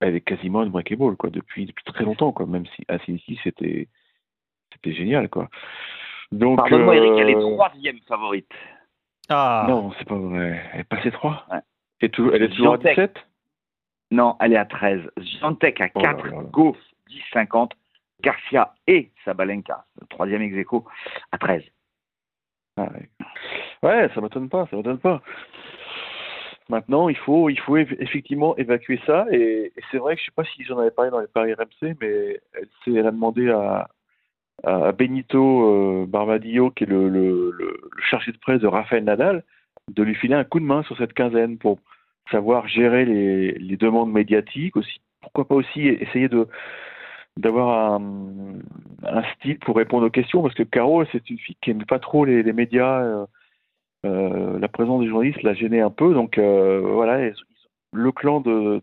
elle 0.00 0.16
est 0.16 0.20
quasiment 0.20 0.60
unbreakable 0.60 1.16
quoi 1.16 1.30
depuis 1.30 1.66
depuis 1.66 1.84
très 1.84 2.04
longtemps 2.04 2.32
quoi. 2.32 2.46
Même 2.46 2.66
si 2.66 2.84
à 2.88 2.98
c'était 3.44 3.88
c'était 4.74 4.92
génial, 4.92 5.28
quoi. 5.28 5.48
Donc, 6.32 6.58
Pardonne-moi, 6.58 6.96
Eric, 6.96 7.12
elle 7.18 7.30
est 7.30 7.36
euh, 7.36 7.54
troisième 7.54 7.98
favorite. 8.08 8.52
Ah. 9.28 9.66
Non, 9.68 9.92
c'est 9.98 10.08
pas 10.08 10.16
vrai. 10.16 10.62
Elle 10.72 10.80
est 10.80 10.84
passée 10.84 11.10
3 11.10 11.46
ouais. 11.52 11.58
Et 12.00 12.10
Elle 12.34 12.42
est 12.42 12.48
toujours 12.50 12.74
à 12.74 12.78
17 12.78 13.16
Non, 14.10 14.36
elle 14.40 14.52
est 14.52 14.58
à 14.58 14.64
13. 14.64 15.00
Giantec 15.18 15.80
à 15.80 15.88
4, 15.88 16.26
oh 16.34 16.42
Goff 16.42 16.76
10-50, 17.34 17.70
Garcia 18.20 18.74
et 18.86 19.10
Sabalenka, 19.24 19.84
le 20.00 20.06
troisième 20.08 20.42
ex 20.42 20.68
à 21.32 21.38
13. 21.38 21.62
Ah, 22.76 22.88
ouais. 22.92 23.08
ouais, 23.82 24.10
ça 24.14 24.20
m'étonne 24.20 24.48
pas, 24.48 24.66
ça 24.70 24.76
m'étonne 24.76 24.98
pas. 24.98 25.22
Maintenant, 26.68 27.08
il 27.08 27.16
faut, 27.16 27.50
il 27.50 27.60
faut 27.60 27.76
effectivement 27.76 28.56
évacuer 28.56 29.00
ça. 29.06 29.26
Et, 29.30 29.72
c'est 29.90 29.98
vrai 29.98 30.14
que 30.14 30.20
je 30.20 30.26
sais 30.26 30.32
pas 30.34 30.44
si 30.44 30.64
j'en 30.64 30.78
avais 30.78 30.90
parlé 30.90 31.10
dans 31.10 31.20
les 31.20 31.26
paris 31.26 31.52
RMC, 31.54 31.96
mais 32.00 32.40
elle, 32.54 32.96
elle 32.96 33.06
a 33.06 33.10
demandé 33.10 33.50
à, 33.50 33.88
à 34.62 34.92
Benito 34.92 36.02
euh, 36.02 36.06
Barbadillo, 36.06 36.70
qui 36.70 36.84
est 36.84 36.86
le, 36.86 37.52
chargé 38.10 38.32
de 38.32 38.38
presse 38.38 38.60
de 38.60 38.66
Rafael 38.66 39.04
Nadal, 39.04 39.42
de 39.90 40.02
lui 40.02 40.14
filer 40.14 40.34
un 40.34 40.44
coup 40.44 40.60
de 40.60 40.64
main 40.64 40.82
sur 40.84 40.96
cette 40.96 41.12
quinzaine 41.12 41.58
pour 41.58 41.78
savoir 42.30 42.68
gérer 42.68 43.04
les, 43.04 43.76
demandes 43.76 44.12
médiatiques 44.12 44.76
aussi. 44.76 45.00
Pourquoi 45.20 45.46
pas 45.46 45.54
aussi 45.54 45.88
essayer 45.88 46.28
de 46.28 46.46
d'avoir 47.36 48.00
un, 48.00 49.22
style 49.34 49.58
pour 49.58 49.76
répondre 49.76 50.06
aux 50.06 50.10
questions 50.10 50.40
parce 50.40 50.54
que 50.54 50.62
Caro 50.62 51.04
c'est 51.10 51.28
une 51.28 51.38
fille 51.38 51.56
qui 51.60 51.74
n'aime 51.74 51.84
pas 51.84 51.98
trop 51.98 52.24
les, 52.24 52.44
médias 52.52 53.02
euh, 53.02 53.26
euh, 54.06 54.56
la 54.60 54.68
présence 54.68 55.00
des 55.00 55.08
journalistes 55.08 55.42
l'a 55.42 55.52
gêné 55.52 55.80
un 55.80 55.90
peu 55.90 56.14
donc 56.14 56.38
voilà 56.38 57.32
le 57.92 58.12
clan 58.12 58.40
de, 58.40 58.80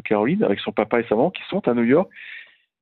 Caroline 0.00 0.42
avec 0.42 0.58
son 0.58 0.72
papa 0.72 0.98
et 0.98 1.04
sa 1.04 1.14
maman 1.14 1.30
qui 1.30 1.42
sont 1.48 1.68
à 1.68 1.74
New 1.74 1.84
York 1.84 2.10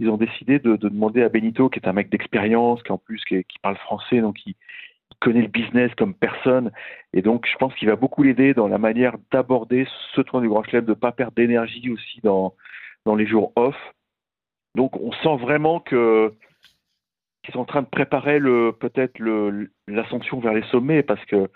ils 0.00 0.08
ont 0.08 0.16
décidé 0.16 0.58
de, 0.58 0.76
demander 0.76 1.22
à 1.22 1.28
Benito, 1.28 1.68
qui 1.68 1.78
est 1.78 1.88
un 1.88 1.92
mec 1.92 2.10
d'expérience, 2.10 2.82
qui 2.82 2.92
en 2.92 2.98
plus 2.98 3.22
qui, 3.24 3.44
parle 3.62 3.76
français, 3.76 4.20
donc 4.20 4.36
qui 4.36 4.56
connaît 5.20 5.42
le 5.42 5.48
business 5.48 5.94
comme 5.96 6.14
personne, 6.14 6.70
et 7.12 7.20
donc 7.20 7.46
je 7.46 7.56
pense 7.58 7.74
qu'il 7.74 7.88
va 7.88 7.96
beaucoup 7.96 8.22
l'aider 8.22 8.54
dans 8.54 8.68
la 8.68 8.78
manière 8.78 9.16
d'aborder 9.30 9.86
ce 10.14 10.22
tournoi 10.22 10.42
du 10.42 10.48
Grand 10.48 10.62
Chelem, 10.64 10.84
de 10.84 10.90
ne 10.90 10.94
pas 10.94 11.12
perdre 11.12 11.34
d'énergie 11.34 11.90
aussi 11.90 12.20
dans, 12.22 12.54
dans 13.04 13.14
les 13.14 13.26
jours 13.26 13.52
off. 13.56 13.76
Donc 14.76 14.96
on 14.96 15.12
sent 15.12 15.36
vraiment 15.36 15.80
qu'ils 15.80 16.30
sont 17.52 17.60
en 17.60 17.64
train 17.66 17.82
de 17.82 17.88
préparer 17.88 18.38
le 18.38 18.72
peut-être 18.72 19.20
l'ascension 19.88 20.40
vers 20.40 20.54
les 20.54 20.62
sommets 20.70 21.02
parce 21.02 21.24
que 21.26 21.50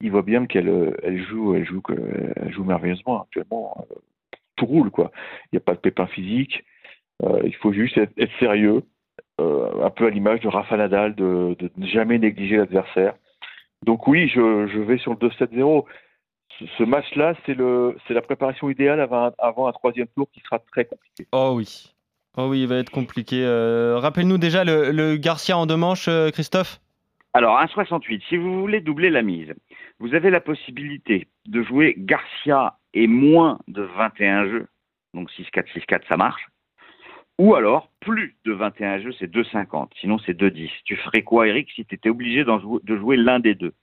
il 0.00 0.10
voit 0.10 0.22
bien 0.22 0.46
qu'elle 0.46 0.94
elle 1.02 1.22
joue, 1.22 1.54
elle 1.54 1.64
joue, 1.64 1.82
elle 2.36 2.52
joue 2.52 2.64
merveilleusement 2.64 3.22
actuellement. 3.22 3.86
Euh, 3.90 3.94
tout 4.56 4.66
roule 4.66 4.90
quoi. 4.90 5.10
Il 5.46 5.56
n'y 5.56 5.58
a 5.58 5.60
pas 5.60 5.74
de 5.74 5.80
pépin 5.80 6.06
physique. 6.06 6.64
Euh, 7.22 7.40
il 7.44 7.54
faut 7.56 7.72
juste 7.72 7.96
être, 7.98 8.38
sérieux, 8.38 8.82
un 9.38 9.90
peu 9.90 10.06
à 10.06 10.10
l'image 10.10 10.40
de 10.40 10.48
Rafa 10.48 10.76
Nadal, 10.76 11.14
de, 11.14 11.56
ne 11.76 11.86
jamais 11.86 12.18
négliger 12.18 12.58
l'adversaire. 12.58 13.14
Donc 13.84 14.06
oui, 14.06 14.28
je, 14.28 14.68
je, 14.68 14.78
vais 14.78 14.98
sur 14.98 15.12
le 15.12 15.16
2-7-0. 15.16 15.84
Ce, 16.78 16.82
match-là, 16.84 17.34
c'est 17.46 18.14
la 18.14 18.22
préparation 18.22 18.70
idéale 18.70 19.00
avant, 19.00 19.32
avant 19.38 19.66
un 19.66 19.72
troisième 19.72 20.06
tour 20.14 20.28
qui 20.32 20.40
sera 20.40 20.60
très 20.70 20.84
compliqué. 20.84 21.26
Oh 21.32 21.54
oui, 21.56 21.92
oh 22.36 22.46
oui, 22.48 22.62
il 22.62 22.68
va 22.68 22.76
être 22.76 22.90
compliqué. 22.90 23.44
Rappelle-nous 23.96 24.38
déjà 24.38 24.62
le, 24.62 24.92
le, 24.92 25.16
Garcia 25.16 25.58
en 25.58 25.66
deux 25.66 25.76
manches, 25.76 26.08
Christophe. 26.32 26.80
Alors 27.34 27.58
1,68. 27.60 28.22
Si 28.28 28.36
vous 28.36 28.60
voulez 28.60 28.80
doubler 28.80 29.10
la 29.10 29.22
mise, 29.22 29.52
vous 29.98 30.14
avez 30.14 30.30
la 30.30 30.40
possibilité 30.40 31.28
de 31.46 31.62
jouer 31.62 31.94
Garcia 31.96 32.76
et 32.92 33.06
moins 33.06 33.58
de 33.68 33.82
21 33.82 34.48
jeux. 34.48 34.68
Donc 35.14 35.30
6-4, 35.30 35.64
6-4, 35.72 36.00
ça 36.08 36.16
marche. 36.16 36.46
Ou 37.42 37.56
alors, 37.56 37.90
plus 37.98 38.36
de 38.44 38.52
21 38.52 39.00
jeux, 39.00 39.12
c'est 39.18 39.26
2,50. 39.26 39.88
Sinon, 40.00 40.16
c'est 40.24 40.32
2,10. 40.32 40.70
Tu 40.84 40.96
ferais 40.96 41.22
quoi, 41.22 41.48
Eric, 41.48 41.68
si 41.74 41.84
tu 41.84 41.96
étais 41.96 42.08
obligé 42.08 42.44
de 42.44 42.96
jouer 42.96 43.16
l'un 43.16 43.40
des 43.40 43.56
deux? 43.56 43.74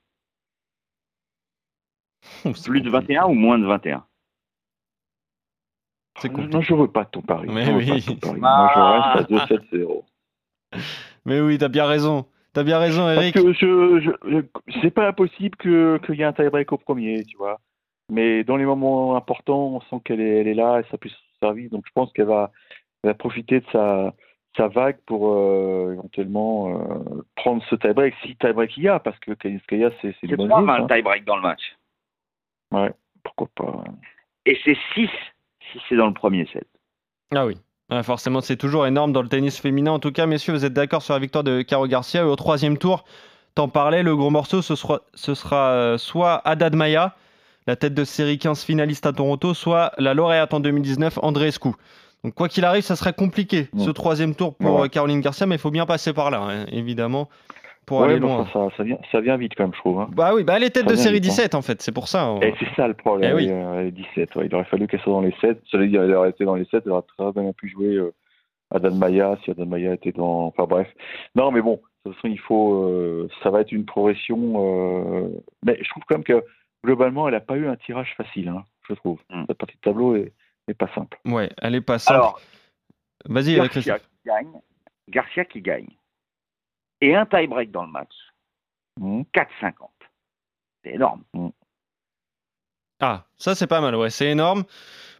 Plus 2.66 2.80
de 2.80 2.90
21 2.90 3.26
ou 3.26 3.34
moins 3.34 3.60
de 3.60 3.66
21 3.66 4.06
C'est 6.22 6.32
Non, 6.32 6.62
je 6.62 6.74
veux 6.74 6.88
pas 6.88 7.04
ton 7.04 7.22
pari. 7.22 7.50
Mais 7.52 7.70
oui. 7.74 7.86
Moi, 8.38 8.72
je 8.74 8.80
reste 8.80 9.52
à 9.52 9.56
2-7-0. 9.74 10.04
Mais 11.26 11.42
oui, 11.42 11.58
t'as 11.58 11.68
bien 11.68 11.86
raison. 11.86 12.28
T'as 12.54 12.64
bien 12.64 12.80
raison, 12.80 13.10
Eric. 13.10 13.34
Parce 13.34 13.46
que 13.46 13.52
je, 13.52 14.14
je, 14.24 14.42
c'est 14.82 14.92
pas 14.92 15.10
impossible 15.10 15.58
qu'il 15.58 16.16
y 16.16 16.22
ait 16.22 16.24
un 16.24 16.32
tie-break 16.32 16.72
au 16.72 16.78
premier, 16.78 17.26
tu 17.26 17.36
vois. 17.36 17.60
Mais 18.10 18.46
dans 18.46 18.56
les 18.56 18.66
moments 18.66 19.18
importants, 19.18 19.68
on 19.76 19.82
sent 19.82 20.02
qu'elle 20.06 20.22
est, 20.22 20.38
elle 20.38 20.48
est 20.48 20.54
là 20.54 20.80
et 20.80 20.90
ça 20.90 20.98
peut 20.98 21.10
se 21.10 21.16
servir. 21.42 21.70
Donc 21.72 21.84
je 21.86 21.92
pense 21.94 22.12
qu'elle 22.14 22.26
va, 22.26 22.52
va 23.04 23.14
profiter 23.14 23.62
de 23.62 23.66
sa, 23.72 24.14
sa 24.58 24.68
vague 24.68 24.98
pour 25.06 25.34
euh, 25.34 25.94
éventuellement 25.94 26.70
euh, 26.70 27.24
prendre 27.36 27.64
ce 27.70 27.76
tie-break, 27.76 28.14
si 28.24 28.36
tie-break 28.36 28.78
il 28.78 28.84
y 28.84 28.88
a, 28.88 29.00
parce 29.00 29.18
que 29.20 29.32
Kaliskaya, 29.34 29.92
c'est 30.02 30.16
une 30.24 30.36
bonne 30.36 30.50
pas 30.50 30.62
mal 30.62 30.82
hein. 30.82 30.88
tie-break 30.88 31.26
dans 31.26 31.36
le 31.36 31.42
match. 31.42 31.62
Ouais, 32.72 32.92
pourquoi 33.24 33.48
pas. 33.56 33.84
Et 34.46 34.58
c'est 34.64 34.78
6 34.94 35.10
si 35.72 35.82
c'est 35.88 35.96
dans 35.96 36.08
le 36.08 36.14
premier 36.14 36.48
set. 36.52 36.68
Ah 37.36 37.46
oui 37.46 37.56
forcément, 38.04 38.42
c'est 38.42 38.56
toujours 38.56 38.86
énorme 38.86 39.12
dans 39.12 39.22
le 39.22 39.30
tennis 39.30 39.60
féminin. 39.60 39.92
En 39.92 40.00
tout 40.00 40.12
cas, 40.12 40.26
messieurs, 40.26 40.54
vous 40.54 40.66
êtes 40.66 40.74
d'accord 40.74 41.02
sur 41.02 41.14
la 41.14 41.20
victoire 41.20 41.44
de 41.44 41.62
Caro 41.62 41.88
Garcia. 41.88 42.28
au 42.28 42.36
troisième 42.36 42.78
tour, 42.78 43.04
t'en 43.56 43.68
parlais, 43.68 44.04
le 44.04 44.16
gros 44.16 44.30
morceau, 44.30 44.62
ce 44.62 44.76
sera, 44.76 45.02
ce 45.16 45.34
sera 45.34 45.72
euh, 45.72 45.98
soit 45.98 46.42
Haddad 46.46 46.76
Maya, 46.76 47.16
la 47.68 47.76
tête 47.76 47.94
de 47.94 48.04
série 48.04 48.38
15 48.38 48.64
finaliste 48.64 49.06
à 49.06 49.14
Toronto, 49.14 49.54
soit 49.54 49.92
la 49.98 50.14
lauréate 50.14 50.54
en 50.54 50.60
2019, 50.60 51.20
Andreescu. 51.22 51.70
Donc, 52.24 52.34
quoi 52.34 52.50
qu'il 52.50 52.66
arrive, 52.66 52.84
ça 52.84 52.96
serait 52.96 53.14
compliqué, 53.14 53.70
ce 53.78 53.90
troisième 53.92 54.36
tour 54.36 54.56
pour 54.56 54.84
euh, 54.84 54.88
Caroline 54.88 55.22
Garcia, 55.22 55.46
mais 55.46 55.56
il 55.56 55.62
faut 55.62 55.72
bien 55.72 55.86
passer 55.86 56.14
par 56.14 56.32
là, 56.32 56.42
hein, 56.42 56.66
évidemment 56.72 57.30
pour 57.90 58.04
aller 58.04 58.20
loin. 58.20 58.46
Ça, 58.54 58.84
vient, 58.84 59.00
ça, 59.12 59.20
vient, 59.20 59.36
vite 59.36 59.54
quand 59.58 59.64
même, 59.64 59.74
je 59.74 59.80
trouve. 59.80 60.00
Hein. 60.00 60.10
Bah 60.12 60.32
oui, 60.36 60.44
bah 60.44 60.54
elle 60.56 60.64
est 60.64 60.70
tête 60.70 60.88
de 60.88 60.96
série 60.96 61.20
17 61.20 61.56
en 61.56 61.64
fait, 61.64 61.82
c'est 61.82 61.92
pour 61.92 62.08
ça. 62.08 62.36
Et 62.42 62.54
c'est 62.60 62.68
ça 62.76 62.88
le 62.88 62.94
problème, 62.94 63.36
eh 63.40 63.82
oui. 63.82 63.92
17. 63.92 64.30
il 64.46 64.54
aurait 64.54 64.66
fallu 64.66 64.88
qu'elle 64.88 65.00
soit 65.02 65.14
dans 65.14 65.22
les 65.22 65.34
7. 65.42 65.60
Cela 65.66 65.88
dit, 65.88 65.96
elle 65.96 66.14
aurait 66.14 66.30
été 66.30 66.46
dans 66.46 66.56
les 66.56 66.66
7, 66.66 66.84
elle 66.86 66.92
aurait 66.92 67.04
très 67.18 67.32
bien 67.32 67.52
pu 67.54 67.68
jouer 67.68 67.96
euh, 67.96 68.14
Adam 68.72 68.94
Maya, 68.94 69.38
si 69.44 69.52
Adam 69.52 69.66
Maya 69.66 69.94
était 69.94 70.12
dans. 70.12 70.46
Enfin 70.46 70.66
bref. 70.66 70.88
Non, 71.36 71.52
mais 71.52 71.62
bon, 71.62 71.82
de 72.06 72.12
toute 72.12 72.16
façon, 72.16 72.28
il 72.28 72.40
faut. 72.40 72.84
Euh, 72.84 73.28
ça 73.44 73.50
va 73.50 73.62
être 73.62 73.72
une 73.72 73.86
progression. 73.86 74.38
Euh... 74.58 75.30
Mais 75.66 75.78
je 75.82 75.90
trouve 75.90 76.04
quand 76.08 76.16
même 76.16 76.24
que 76.24 76.44
globalement, 76.86 77.28
elle 77.28 77.34
n'a 77.34 77.40
pas 77.40 77.58
eu 77.58 77.68
un 77.68 77.76
tirage 77.76 78.14
facile, 78.16 78.50
hein, 78.50 78.64
je 78.88 78.94
trouve. 78.94 79.20
Mm. 79.32 79.46
Cette 79.48 79.58
partie 79.58 79.76
de 79.76 79.82
tableau 79.82 80.16
est, 80.16 80.32
pas 80.74 80.90
simple. 80.94 81.20
Ouais, 81.26 81.50
elle 81.62 81.76
est 81.76 81.82
pas 81.82 82.00
simple. 82.00 82.20
Alors, 82.20 82.42
Vas-y, 83.26 83.56
Garcia 83.56 84.00
qui 84.00 84.08
gagne. 84.26 84.62
Garcia 85.10 85.46
qui 85.46 85.62
gagne 85.62 85.90
et 87.02 87.16
un 87.16 87.26
tie-break 87.26 87.72
dans 87.72 87.84
le 87.84 87.92
match. 87.92 88.14
4,50. 89.00 89.24
Mmh. 89.24 89.26
C'est 90.84 90.94
énorme. 90.94 91.24
Mmh. 91.34 91.50
Ah, 93.02 93.26
ça 93.38 93.56
c'est 93.56 93.68
pas 93.68 93.82
mal, 93.82 93.96
ouais, 93.96 94.10
c'est 94.10 94.28
énorme. 94.28 94.64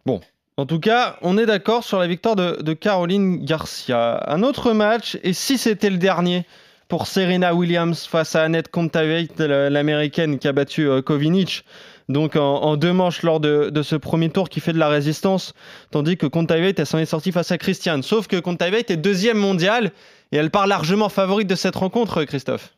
Bon, 0.04 0.20
en 0.56 0.66
tout 0.66 0.80
cas, 0.80 1.16
on 1.22 1.38
est 1.38 1.46
d'accord 1.46 1.84
sur 1.84 1.98
la 1.98 2.06
victoire 2.06 2.36
de, 2.36 2.72
Caroline 2.74 3.44
Garcia. 3.44 4.22
Un 4.30 4.42
autre 4.42 4.72
match, 4.72 5.18
et 5.22 5.32
si 5.32 5.56
c'était 5.56 5.88
le 5.88 5.96
dernier 5.96 6.46
pour 6.88 7.06
Serena 7.06 7.54
Williams 7.54 8.06
face 8.06 8.34
à 8.36 8.42
Annette 8.42 8.70
Kontaveit, 8.70 9.28
l'américaine 9.38 10.38
qui 10.38 10.48
a 10.48 10.52
battu 10.52 10.88
euh, 10.88 11.00
Kovinic, 11.00 11.64
donc 12.10 12.36
en, 12.36 12.76
deux 12.76 12.92
manches 12.92 13.22
lors 13.22 13.40
de, 13.40 13.82
ce 13.82 13.96
premier 13.96 14.30
tour 14.30 14.48
qui 14.48 14.60
fait 14.60 14.72
de 14.72 14.78
la 14.78 14.88
résistance, 14.88 15.54
tandis 15.90 16.16
que 16.16 16.26
Kontaveit, 16.26 16.74
elle 16.76 16.86
s'en 16.86 16.98
est 16.98 17.06
sortie 17.06 17.32
face 17.32 17.52
à 17.52 17.58
Christiane. 17.58 18.02
Sauf 18.02 18.26
que 18.26 18.38
Kontaveit 18.38 18.84
est 18.88 18.96
deuxième 18.96 19.38
mondial 19.38 19.92
et 20.32 20.36
elle 20.36 20.50
part 20.50 20.66
largement 20.66 21.08
favorite 21.08 21.48
de 21.48 21.54
cette 21.54 21.76
rencontre, 21.76 22.24
Christophe. 22.24 22.74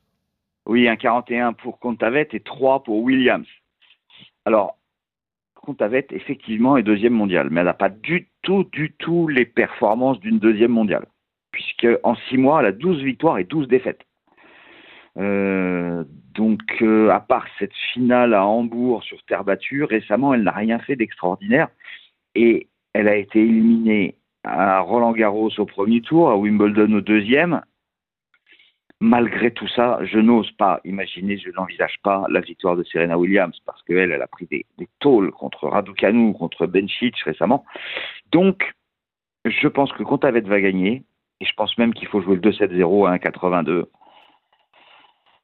Oui, 0.67 0.87
un 0.87 0.97
41 0.97 1.55
pour 1.55 1.79
Contavet 1.79 2.29
et 2.33 2.41
3 2.41 2.83
pour 2.85 3.03
Williams. 3.03 3.47
Alors, 4.45 4.77
Contavet, 5.55 6.07
effectivement, 6.11 6.77
est 6.77 6.83
deuxième 6.83 7.15
mondiale, 7.15 7.49
mais 7.51 7.61
elle 7.61 7.67
n'a 7.67 7.75
pas 7.75 7.89
du 7.89 8.29
tout, 8.43 8.65
du 8.73 8.93
tout 8.99 9.29
les 9.29 9.47
performances 9.47 10.21
d'une 10.21 10.39
deuxième 10.39 10.73
mondiale. 10.73 11.07
Puisque 11.53 11.87
en 12.03 12.17
six 12.29 12.37
mois, 12.37 12.61
elle 12.61 12.67
a 12.67 12.73
12 12.73 13.03
victoires 13.03 13.39
et 13.39 13.45
12 13.45 13.69
défaites. 13.69 14.03
Euh, 15.19 16.05
donc, 16.35 16.63
euh, 16.81 17.11
à 17.11 17.21
part 17.21 17.47
cette 17.59 17.75
finale 17.93 18.35
à 18.35 18.47
Hambourg 18.47 19.03
sur 19.03 19.23
terre 19.25 19.45
battue, 19.45 19.85
récemment, 19.85 20.33
elle 20.35 20.43
n'a 20.43 20.53
rien 20.53 20.79
fait 20.79 20.97
d'extraordinaire. 20.97 21.69
Et 22.35 22.69
elle 22.95 23.09
a 23.09 23.17
été 23.17 23.41
éliminée 23.41 24.17
à 24.45 24.81
Roland 24.81 25.13
Garros 25.13 25.51
au 25.59 25.67
premier 25.67 26.01
tour, 26.01 26.31
à 26.31 26.37
Wimbledon 26.37 26.93
au 26.95 27.01
deuxième. 27.01 27.63
Malgré 29.01 29.51
tout 29.51 29.69
ça, 29.69 29.99
je 30.05 30.19
n'ose 30.19 30.51
pas 30.53 30.81
imaginer, 30.85 31.37
je 31.37 31.51
n'envisage 31.51 31.97
pas 32.05 32.25
la 32.29 32.41
victoire 32.41 32.77
de 32.77 32.85
Serena 32.85 33.19
Williams 33.19 33.59
parce 33.67 33.83
qu'elle, 33.83 34.13
elle 34.13 34.23
a 34.23 34.29
pris 34.29 34.47
des, 34.47 34.65
des 34.79 34.89
tôles 35.01 35.33
contre 35.33 35.67
Raducanu, 35.67 36.33
contre 36.35 36.67
Bencic 36.67 37.17
récemment. 37.25 37.65
Donc, 38.31 38.73
je 39.45 39.67
pense 39.67 39.93
que 39.93 40.05
Contavet 40.05 40.43
va 40.43 40.61
gagner 40.61 41.03
et 41.41 41.45
je 41.45 41.53
pense 41.55 41.77
même 41.79 41.93
qu'il 41.95 42.07
faut 42.07 42.23
jouer 42.23 42.37
le 42.37 42.43
2-7-0 42.43 43.09
à 43.09 43.17
1-82. 43.17 43.87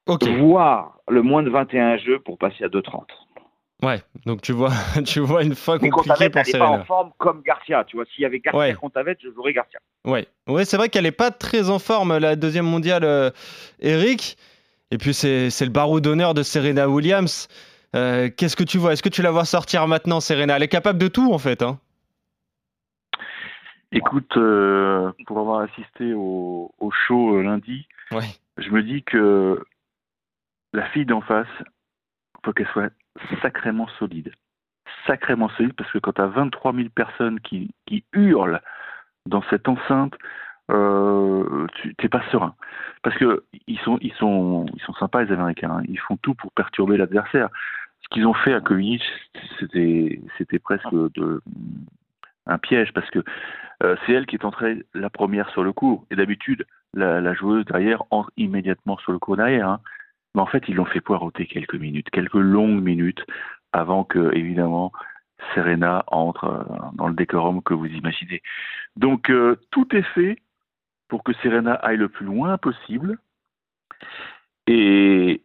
Okay. 0.09 0.35
Voire 0.39 0.99
le 1.09 1.23
moins 1.23 1.43
de 1.43 1.51
21 1.51 1.99
jeux 1.99 2.19
pour 2.19 2.39
passer 2.39 2.65
à 2.65 2.69
2-30. 2.69 3.05
Ouais, 3.83 4.03
donc 4.27 4.43
tu 4.43 4.53
vois, 4.53 4.73
tu 5.07 5.21
vois 5.21 5.45
une 5.45 5.55
fois 5.55 5.79
compliquée 5.79 6.31
pour 6.31 6.45
Serena. 6.45 6.67
pas 6.67 6.71
en 6.71 6.85
forme 6.85 7.11
comme 7.19 7.43
Garcia, 7.43 7.85
tu 7.85 7.97
vois. 7.97 8.07
S'il 8.07 8.23
y 8.23 8.25
avait 8.25 8.41
Garcia 8.41 8.59
ouais. 8.59 8.75
Contaveit, 8.75 9.17
je 9.23 9.31
jouerais 9.31 9.53
Garcia. 9.53 9.79
Ouais, 10.05 10.27
ouais 10.49 10.65
c'est 10.65 10.77
vrai 10.77 10.89
qu'elle 10.89 11.05
n'est 11.05 11.13
pas 11.13 11.31
très 11.31 11.71
en 11.71 11.79
forme, 11.79 12.17
la 12.19 12.35
deuxième 12.35 12.65
mondiale, 12.65 13.05
euh, 13.05 13.31
Eric. 13.81 14.37
Et 14.91 14.97
puis 14.97 15.13
c'est 15.13 15.51
le 15.61 15.71
barreau 15.71 16.01
d'honneur 16.01 16.33
de 16.33 16.43
Serena 16.43 16.89
Williams. 16.89 17.49
Euh, 17.95 18.31
qu'est-ce 18.35 18.57
que 18.57 18.65
tu 18.65 18.79
vois? 18.79 18.95
Est-ce 18.95 19.03
que 19.03 19.11
tu 19.11 19.23
la 19.23 19.31
vois 19.31 19.45
sortir 19.45 19.87
maintenant, 19.87 20.21
Serena? 20.21 20.57
Elle 20.57 20.63
est 20.63 20.69
capable 20.69 20.99
de 20.99 21.09
tout, 21.09 21.33
en 21.33 21.39
fait. 21.39 21.63
Hein 21.63 21.79
Écoute, 23.93 24.37
euh, 24.37 25.13
pour 25.27 25.39
avoir 25.39 25.61
assisté 25.61 26.15
au, 26.15 26.73
au 26.79 26.91
show 26.91 27.41
lundi, 27.43 27.87
ouais. 28.13 28.25
je 28.57 28.71
me 28.71 28.83
dis 28.83 29.03
que 29.03 29.63
la 30.73 30.87
fille 30.87 31.07
d'en 31.07 31.21
face, 31.21 31.49
faut 32.45 32.53
qu'elle 32.53 32.69
soit 32.69 32.93
sacrément 33.43 33.89
solide. 33.99 34.33
Sacrément 35.07 35.49
solide 35.51 35.75
parce 35.75 35.91
que 35.91 35.99
quand 35.99 36.13
tu 36.13 36.23
as 36.23 36.27
23 36.27 36.73
000 36.75 36.89
personnes 36.91 37.41
qui, 37.41 37.73
hurlent 38.13 38.61
dans 39.27 39.43
cette 39.51 39.69
enceinte, 39.69 40.15
euh, 40.71 41.67
tu 41.75 41.95
n'es 42.03 42.09
pas 42.09 42.23
serein. 42.31 42.55
Parce 43.03 43.17
que 43.17 43.45
ils 43.67 43.79
sont, 43.81 43.99
ils 44.01 44.15
sympas 44.99 45.25
les 45.25 45.33
Américains. 45.33 45.71
Hein. 45.71 45.83
Ils 45.89 46.01
font 46.01 46.17
tout 46.17 46.35
pour 46.35 46.53
perturber 46.53 46.97
l'adversaire. 46.97 47.49
Ce 48.03 48.09
qu'ils 48.11 48.27
ont 48.27 48.35
fait 48.35 48.55
à 48.55 48.61
Kovinic, 48.61 49.03
c'était, 49.59 50.21
presque 50.63 50.87
un 52.47 52.59
piège 52.59 52.93
parce 52.95 53.11
que 53.11 53.23
euh, 53.83 53.97
c'est 54.05 54.13
elle 54.13 54.27
qui 54.27 54.37
est 54.37 54.45
entrée 54.45 54.85
la 54.95 55.11
première 55.11 55.51
sur 55.51 55.63
le 55.63 55.73
cours. 55.73 56.05
Et 56.11 56.17
d'habitude, 56.17 56.67
la, 56.95 57.21
la, 57.21 57.35
joueuse 57.35 57.65
derrière 57.67 58.03
entre 58.11 58.31
immédiatement 58.37 58.97
sur 58.99 59.13
le 59.13 59.19
cours 59.19 59.37
derrière. 59.37 59.69
Hein. 59.69 59.81
Mais 60.39 60.43
en 60.43 60.47
fait, 60.47 60.69
ils 60.69 60.77
l'ont 60.77 60.85
fait 60.85 61.01
poireauter 61.01 61.47
quelques 61.47 61.75
minutes, 61.75 62.11
quelques 62.11 62.35
longues 62.35 62.81
minutes, 62.81 63.25
avant 63.73 64.05
que, 64.05 64.33
évidemment, 64.37 64.93
Serena 65.53 66.05
entre 66.07 66.45
euh, 66.45 66.63
dans 66.93 67.09
le 67.09 67.15
décorum 67.15 67.61
que 67.61 67.75
vous 67.75 67.87
imaginez. 67.87 68.41
Donc, 68.95 69.31
euh, 69.31 69.57
tout 69.73 69.97
est 69.97 70.07
fait 70.15 70.41
pour 71.09 71.25
que 71.25 71.33
Serena 71.43 71.75
aille 71.75 71.97
le 71.97 72.09
plus 72.09 72.25
loin 72.25 72.57
possible. 72.57 73.19
Et, 74.69 75.43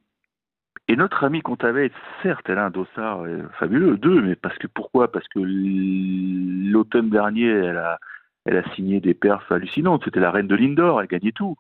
notre 0.95 1.23
amie 1.23 1.41
Contaveit, 1.41 1.91
certes, 2.21 2.47
elle 2.47 2.59
a 2.59 2.65
un 2.65 2.69
dossard 2.69 3.23
euh, 3.25 3.49
fabuleux, 3.57 3.97
deux, 3.97 4.21
mais 4.21 4.35
parce 4.35 4.59
que 4.59 4.67
pourquoi? 4.67 5.11
Parce 5.11 5.27
que 5.29 5.39
l'automne 5.39 7.09
dernier, 7.09 7.49
elle 7.49 7.77
a, 7.77 7.97
elle 8.45 8.57
a 8.57 8.75
signé 8.75 8.99
des 8.99 9.15
perfs 9.15 9.51
hallucinantes. 9.51 10.03
C'était 10.05 10.19
la 10.19 10.29
reine 10.29 10.47
de 10.47 10.55
l'Indoor, 10.55 11.01
elle 11.01 11.07
gagnait 11.07 11.31
tout. 11.31 11.57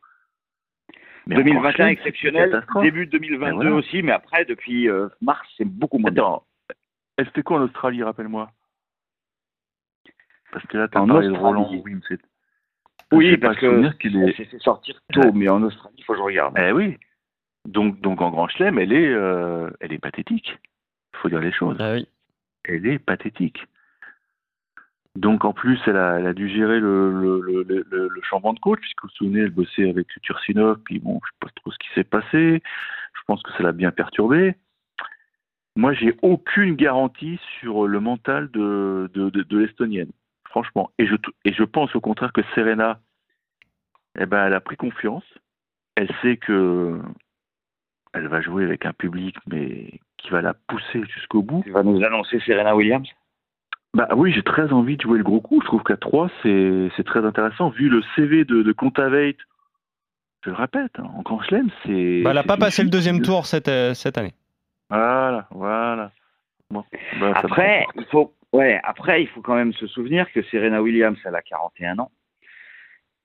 Mais 1.27 1.35
en 1.35 1.39
2021 1.39 1.61
Grand 1.61 1.71
Chelem, 1.71 1.87
c'est 1.87 1.91
exceptionnel, 1.93 2.65
début 2.81 3.05
de 3.05 3.11
2022 3.11 3.47
Et 3.47 3.53
voilà. 3.55 3.71
aussi, 3.75 4.01
mais 4.03 4.11
après, 4.11 4.45
depuis 4.45 4.89
euh, 4.89 5.07
mars, 5.21 5.47
c'est 5.57 5.65
beaucoup 5.65 5.97
moins. 5.97 6.11
Attends, 6.11 6.43
elle 7.17 7.29
fait 7.29 7.43
quoi 7.43 7.59
en 7.59 7.63
Australie, 7.63 8.03
rappelle-moi? 8.03 8.51
Parce 10.51 10.65
que 10.67 10.77
là, 10.77 10.87
tu 10.87 10.97
as 10.97 11.01
En 11.01 11.07
parlé 11.07 11.27
de. 11.27 11.33
Roland 11.33 11.71
Wim. 11.83 12.01
c'est- 12.07 12.19
Oui, 13.11 13.37
parce 13.37 13.57
que 13.57 13.91
qu'il 13.97 14.17
est. 14.23 14.33
fait 14.33 14.59
sortir 14.59 14.99
tôt, 15.11 15.31
mais 15.33 15.49
en 15.49 15.61
Australie, 15.63 15.95
il 15.97 16.03
faut 16.03 16.13
que 16.13 16.19
je 16.19 16.23
regarde. 16.23 16.57
Eh 16.59 16.71
oui. 16.71 16.97
Donc, 17.65 17.99
donc 18.01 18.21
en 18.21 18.29
Grand 18.29 18.47
Chelem, 18.49 18.77
elle 18.77 18.91
est, 18.91 19.07
euh, 19.07 19.69
elle 19.79 19.93
est 19.93 19.99
pathétique. 19.99 20.57
Il 21.13 21.17
faut 21.19 21.29
dire 21.29 21.39
les 21.39 21.51
choses. 21.53 21.77
Ah 21.79 21.93
oui. 21.93 22.07
Elle 22.65 22.85
est 22.87 22.99
pathétique. 22.99 23.63
Donc 25.15 25.45
en 25.45 25.53
plus, 25.53 25.79
elle 25.85 25.97
a, 25.97 26.19
elle 26.19 26.25
a 26.25 26.33
dû 26.33 26.49
gérer 26.49 26.79
le, 26.79 27.11
le, 27.11 27.39
le, 27.41 27.63
le, 27.63 27.85
le- 28.07 28.21
changement 28.23 28.53
de 28.53 28.59
coach, 28.59 28.79
puisque 28.79 29.03
vous 29.03 29.09
vous 29.09 29.15
souvenez, 29.15 29.39
elle 29.41 29.51
bossait 29.51 29.89
avec 29.89 30.07
Turcinov, 30.21 30.79
puis 30.85 30.99
bon, 30.99 31.19
je 31.23 31.29
sais 31.29 31.37
pas 31.39 31.49
trop 31.55 31.71
ce 31.71 31.77
qui 31.77 31.89
s'est 31.93 32.03
passé. 32.03 32.63
Je 33.13 33.21
pense 33.27 33.43
que 33.43 33.51
ça 33.53 33.63
l'a 33.63 33.73
bien 33.73 33.91
perturbé. 33.91 34.55
Moi, 35.75 35.93
j'ai 35.93 36.15
aucune 36.21 36.75
garantie 36.75 37.39
sur 37.59 37.87
le 37.87 37.99
mental 37.99 38.49
de 38.51 39.57
l'Estonienne, 39.57 40.11
franchement. 40.45 40.89
Et 40.97 41.05
je, 41.05 41.15
et 41.45 41.53
je 41.53 41.63
pense 41.63 41.95
au 41.95 42.01
contraire 42.01 42.33
que 42.33 42.41
Serena, 42.55 42.99
eh 44.19 44.25
ben, 44.25 44.45
elle 44.45 44.53
a 44.53 44.61
pris 44.61 44.77
confiance. 44.77 45.23
Elle 45.95 46.09
sait 46.21 46.37
que 46.37 46.99
elle 48.13 48.27
va 48.27 48.41
jouer 48.41 48.63
avec 48.63 48.85
un 48.85 48.93
public, 48.93 49.35
mais 49.47 49.99
qui 50.17 50.29
va 50.29 50.41
la 50.41 50.53
pousser 50.53 51.03
jusqu'au 51.05 51.41
bout. 51.41 51.63
Tu 51.63 51.71
vas 51.71 51.83
nous 51.83 52.03
annoncer 52.03 52.39
Serena 52.39 52.75
Williams? 52.75 53.07
Bah 53.95 54.07
oui, 54.15 54.31
j'ai 54.33 54.41
très 54.41 54.71
envie 54.73 54.97
de 54.97 55.01
jouer 55.01 55.19
le 55.19 55.23
gros 55.23 55.39
coup. 55.39 55.61
Je 55.61 55.67
trouve 55.67 55.83
qu'à 55.83 55.97
3, 55.97 56.29
c'est 56.41 56.89
c'est 56.97 57.05
très 57.05 57.23
intéressant. 57.25 57.69
Vu 57.69 57.89
le 57.89 58.01
CV 58.15 58.43
de, 58.43 58.63
de 58.63 58.71
Contaveit, 58.71 59.37
je 60.43 60.49
le 60.49 60.55
répète, 60.55 60.91
hein, 60.97 61.09
en 61.15 61.21
Grand 61.21 61.41
Chelem, 61.43 61.69
c'est. 61.85 62.21
Bah, 62.23 62.31
elle 62.31 62.35
n'a 62.35 62.43
pas 62.43 62.57
passé 62.57 62.83
le 62.83 62.89
deuxième 62.89 63.21
tour 63.21 63.45
cette, 63.45 63.67
euh, 63.67 63.93
cette 63.93 64.17
année. 64.17 64.33
Voilà, 64.89 65.47
voilà. 65.51 66.11
Bon, 66.69 66.83
bah, 67.19 67.33
Après, 67.35 67.85
il 67.95 68.05
faut, 68.05 68.33
ouais, 68.51 68.79
après, 68.83 69.21
il 69.21 69.27
faut 69.27 69.41
quand 69.41 69.55
même 69.55 69.73
se 69.73 69.87
souvenir 69.87 70.31
que 70.33 70.41
Serena 70.43 70.81
Williams, 70.81 71.17
elle 71.23 71.35
a 71.35 71.41
41 71.41 71.99
ans 71.99 72.11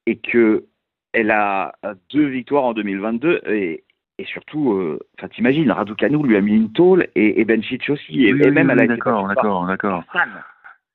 et 0.06 0.18
que 0.18 0.66
elle 1.12 1.30
a 1.30 1.72
deux 2.12 2.26
victoires 2.26 2.64
en 2.64 2.74
2022 2.74 3.40
et, 3.46 3.84
et 4.18 4.24
surtout, 4.24 4.72
euh, 4.72 4.98
enfin, 5.18 5.28
t'imagines, 5.28 5.70
Raducanu 5.70 6.22
lui 6.26 6.36
a 6.36 6.40
mis 6.40 6.54
une 6.54 6.72
tôle 6.72 7.08
et, 7.14 7.40
et 7.40 7.44
Bencic 7.44 7.88
aussi 7.88 8.24
et, 8.24 8.32
Oui, 8.32 8.40
et 8.42 8.48
oui, 8.48 8.50
même 8.50 8.66
oui, 8.66 8.72
elle 8.74 8.80
a 8.80 8.84
été 8.84 8.94
d'accord, 8.94 9.22
battue 9.26 9.34
par 9.34 9.44
d'accord, 9.44 9.66
d'accord. 9.66 10.04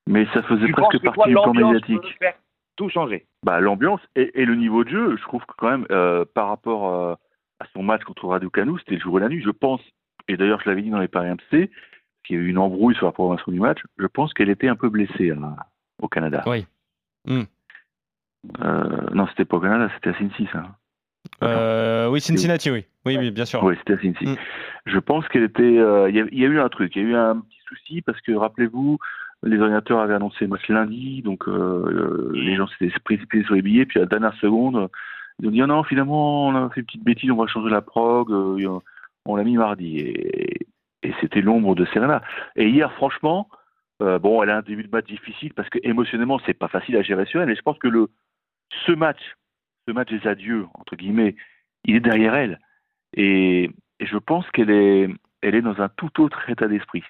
Mais 0.08 0.26
ça 0.34 0.42
faisait 0.44 0.66
Tu 0.66 0.74
presque 0.74 1.02
partie 1.04 1.30
du 1.30 1.34
plan 1.34 1.54
médiatique. 1.54 2.18
faire 2.20 2.34
tout 2.76 2.90
changer? 2.90 3.26
Bah, 3.44 3.60
l'ambiance 3.62 4.02
et, 4.16 4.42
et 4.42 4.46
le 4.46 4.56
niveau 4.56 4.84
de 4.84 4.90
jeu, 4.90 5.18
je 5.18 5.22
trouve 5.24 5.42
que 5.46 5.54
quand 5.58 5.70
même, 5.70 5.86
euh, 5.92 6.26
par 6.34 6.48
rapport 6.48 6.94
euh, 6.94 7.14
à 7.60 7.66
son 7.74 7.84
match 7.84 8.04
contre 8.04 8.28
Raducanu, 8.28 8.78
c'était 8.80 8.96
le 8.96 9.02
jour 9.02 9.18
et 9.20 9.22
la 9.22 9.30
nuit. 9.30 9.42
Je 9.44 9.52
pense, 9.52 9.82
et 10.28 10.38
d'ailleurs 10.38 10.60
je 10.62 10.70
l'avais 10.70 10.82
dit 10.82 10.90
dans 10.90 11.00
les 11.00 11.08
paris 11.08 11.30
MC, 11.30 11.70
qu'il 12.26 12.36
y 12.36 12.40
a 12.40 12.42
eu 12.42 12.48
une 12.48 12.58
embrouille 12.58 12.96
sur 12.96 13.06
la 13.06 13.12
programmation 13.12 13.52
du 13.52 13.60
match. 13.60 13.80
Je 13.98 14.08
pense 14.08 14.34
qu'elle 14.34 14.50
était 14.50 14.68
un 14.68 14.76
peu 14.76 14.90
blessée 14.90 15.32
hein, 15.32 15.56
au 16.02 16.08
Canada. 16.08 16.44
Oui. 16.48 16.66
Hmm. 17.26 17.44
Euh, 18.62 19.08
non, 19.14 19.28
c'était 19.28 19.46
pas 19.46 19.58
au 19.58 19.62
Canada, 19.62 19.90
c'était 19.96 20.10
à 20.10 20.18
Cincy, 20.18 20.48
ça. 20.52 20.64
Euh, 21.44 22.10
oui, 22.10 22.20
Cincinnati, 22.20 22.70
oui. 22.72 22.86
Oui, 23.06 23.18
oui, 23.18 23.32
bien 23.32 23.46
sûr. 23.46 23.64
Oui, 23.64 23.76
c'était 23.80 23.94
à 23.94 24.00
Cincy. 24.00 24.26
Mm. 24.26 24.36
Je 24.86 25.00
pense 25.00 25.28
qu'elle 25.30 25.44
était. 25.44 25.62
euh, 25.64 26.10
y, 26.10 26.18
il 26.32 26.40
y 26.40 26.46
a 26.46 26.50
eu 26.50 26.60
un 26.60 26.70
truc, 26.70 26.96
il 26.96 27.04
y 27.04 27.06
a 27.06 27.10
eu 27.10 27.16
un 27.16 27.40
petit 27.40 27.60
souci 27.68 28.02
parce 28.02 28.20
que 28.22 28.34
rappelez-vous, 28.34 28.98
les 29.44 29.60
ordinateurs 29.60 30.00
avaient 30.00 30.14
annoncé 30.14 30.46
le 30.46 30.48
match 30.48 30.68
lundi, 30.70 31.22
donc 31.22 31.48
euh, 31.48 31.52
euh, 31.52 32.32
les 32.34 32.56
gens 32.56 32.68
s'étaient 32.68 32.92
précipités 33.04 33.44
sur 33.44 33.56
les 33.56 33.62
billets, 33.62 33.86
puis 33.86 34.00
à 34.00 34.04
la 34.04 34.08
dernière 34.08 34.34
seconde, 34.36 34.90
ils 35.40 35.48
ont 35.48 35.52
dit 35.52 35.62
ah 35.62 35.68
non, 35.68 35.84
finalement, 35.84 36.48
on 36.48 36.56
a 36.56 36.70
fait 36.70 36.82
une 36.82 36.86
petite 36.86 37.04
bêtise, 37.04 37.32
on 37.32 37.36
va 37.36 37.48
changer 37.48 37.70
la 37.70 37.82
prog, 37.82 38.32
euh, 38.32 38.80
on 39.26 39.36
l'a 39.36 39.44
mis 39.44 39.58
mardi. 39.58 40.00
Et, 40.00 40.68
et 41.04 41.14
c'était 41.22 41.42
l'ombre 41.42 41.76
de 41.76 41.86
Serena. 41.86 42.22
Et 42.56 42.70
hier, 42.70 42.92
franchement, 42.94 43.50
euh, 44.02 44.20
bon, 44.20 44.42
elle 44.42 44.50
a 44.50 44.58
un 44.58 44.62
début 44.62 44.84
de 44.84 44.90
match 44.90 45.06
difficile 45.06 45.54
parce 45.54 45.70
que 45.70 45.80
émotionnellement, 45.84 46.40
c'est 46.46 46.54
pas 46.54 46.68
facile 46.68 46.98
à 46.98 47.02
gérer 47.02 47.26
sur 47.26 47.42
elle, 47.42 47.48
mais 47.48 47.56
je 47.56 47.62
pense 47.62 47.78
que 47.78 47.88
le, 47.88 48.08
ce 48.86 48.92
match, 48.92 49.22
ce 49.88 49.94
match 49.94 50.10
des 50.10 50.28
adieux, 50.28 50.66
entre 50.74 50.96
guillemets, 50.96 51.36
il 51.86 51.96
est 51.96 52.00
derrière 52.00 52.36
elle. 52.36 52.60
Et, 53.16 53.70
et 54.00 54.06
je 54.06 54.18
pense 54.18 54.50
qu'elle 54.52 54.72
est, 54.72 55.10
elle 55.42 55.56
est 55.56 55.62
dans 55.62 55.82
un 55.82 55.90
tout 55.90 56.22
autre 56.22 56.50
état 56.50 56.68
d'esprit. 56.68 57.04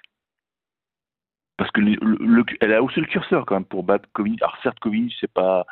Parce 1.56 1.70
que 1.70 1.80
le, 1.80 1.96
le- 2.02 2.18
le- 2.20 2.44
elle 2.60 2.72
a 2.74 2.82
haussé 2.82 3.00
le 3.00 3.06
curseur 3.06 3.46
quand 3.46 3.54
même 3.54 3.64
pour 3.64 3.84
battre 3.84 4.08
Kovinic. 4.12 4.42
Alors 4.42 4.56
certes, 4.62 4.78
Kovinic, 4.80 5.14
c'est 5.20 5.32
pas, 5.32 5.66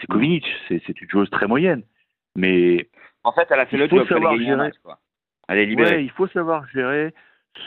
c'est 0.00 0.06
Kovinic, 0.08 0.44
c'est, 0.68 0.82
une 0.88 1.08
joueuse 1.10 1.30
très 1.30 1.46
moyenne. 1.46 1.82
Mais 2.36 2.88
En 3.22 3.32
fait, 3.32 3.46
elle 3.50 3.60
a 3.60 3.66
fait 3.66 3.76
le 3.76 3.84
a 3.84 4.06
savoir 4.06 4.36
gérer. 4.36 4.56
match, 4.56 4.74
quoi. 4.82 4.98
Elle 5.48 5.58
est 5.58 5.66
libérée. 5.66 5.96
ouais, 5.96 6.04
il 6.04 6.10
faut 6.10 6.26
savoir 6.28 6.66
gérer 6.68 7.14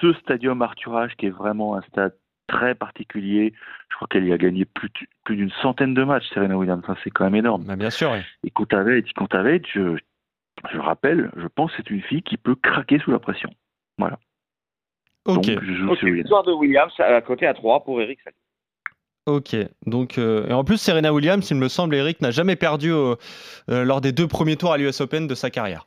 ce 0.01 0.11
stadium 0.13 0.61
Arthurage 0.61 1.15
qui 1.15 1.27
est 1.27 1.31
vraiment 1.31 1.75
un 1.75 1.81
stade 1.83 2.15
très 2.47 2.75
particulier. 2.75 3.53
Je 3.89 3.95
crois 3.95 4.07
qu'elle 4.09 4.25
y 4.25 4.33
a 4.33 4.37
gagné 4.37 4.65
plus, 4.65 4.89
d'une 5.29 5.51
centaine 5.61 5.93
de 5.93 6.03
matchs, 6.03 6.27
Serena 6.33 6.57
Williams. 6.57 6.83
Ça, 6.85 6.95
c'est 7.03 7.11
quand 7.11 7.25
même 7.25 7.35
énorme. 7.35 7.63
Bah, 7.65 7.75
bien 7.75 7.89
sûr, 7.89 8.11
oui. 8.11 8.19
Et 8.43 8.49
Contaveit, 8.51 9.03
Contaveit, 9.15 9.61
je, 9.73 9.97
je 10.71 10.77
rappelle, 10.79 11.31
je 11.37 11.47
pense 11.47 11.71
que 11.71 11.77
c'est 11.77 11.89
une 11.91 12.01
fille 12.01 12.23
qui 12.23 12.37
peut 12.37 12.55
craquer 12.55 12.99
sous 12.99 13.11
la 13.11 13.19
pression. 13.19 13.49
Ok. 15.27 15.45
Donc, 15.45 15.59
je 15.63 15.73
joue 15.73 15.89
Ok, 15.91 15.97
sur 15.97 16.05
Williams. 16.05 16.23
victoire 16.23 16.43
de 16.43 16.51
Williams 16.53 16.91
à 16.99 17.21
côté 17.21 17.45
à 17.47 17.53
3 17.53 17.83
pour 17.83 18.01
Eric 18.01 18.19
Salio. 18.23 18.37
Ok, 19.27 19.57
donc 19.85 20.17
euh, 20.17 20.47
et 20.47 20.53
en 20.53 20.63
plus 20.63 20.77
Serena 20.77 21.11
Williams, 21.13 21.49
il 21.51 21.57
me 21.57 21.67
semble, 21.67 21.95
Eric 21.95 22.21
n'a 22.21 22.31
jamais 22.31 22.55
perdu 22.55 22.93
euh, 22.93 23.15
euh, 23.69 23.83
lors 23.83 23.99
des 23.99 24.13
deux 24.13 24.25
premiers 24.27 24.55
tours 24.55 24.71
à 24.71 24.77
l'US 24.77 25.01
Open 25.01 25.27
de 25.27 25.35
sa 25.35 25.49
carrière. 25.49 25.85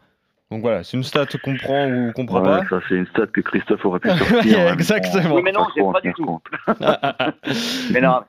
Donc 0.51 0.61
voilà, 0.61 0.83
c'est 0.85 0.97
une 0.99 1.05
stat 1.05 1.25
qu'on 1.43 1.57
prend 1.57 1.87
ou 1.89 2.13
qu'on 2.13 2.27
prend 2.27 2.43
Ouais, 2.43 2.61
ça, 2.69 2.81
c'est 2.89 2.97
une 2.97 3.07
stat 3.07 3.29
que 3.29 3.41
Christophe 3.41 3.83
aurait 3.87 4.01
pu 4.01 4.09
sortir. 4.11 4.35
Hein, 4.37 4.65
mais 4.67 4.73
exactement. 4.73 5.29
bon, 5.31 5.37
Oui, 5.37 5.43
mais 5.45 5.53
non, 5.53 5.61
pas 5.65 5.71
c'est 5.75 5.93
pas 5.93 6.01
du 6.03 6.13
tout. 6.13 6.41
pas. 6.67 7.15
Mais 7.93 8.01
non, 8.03 8.21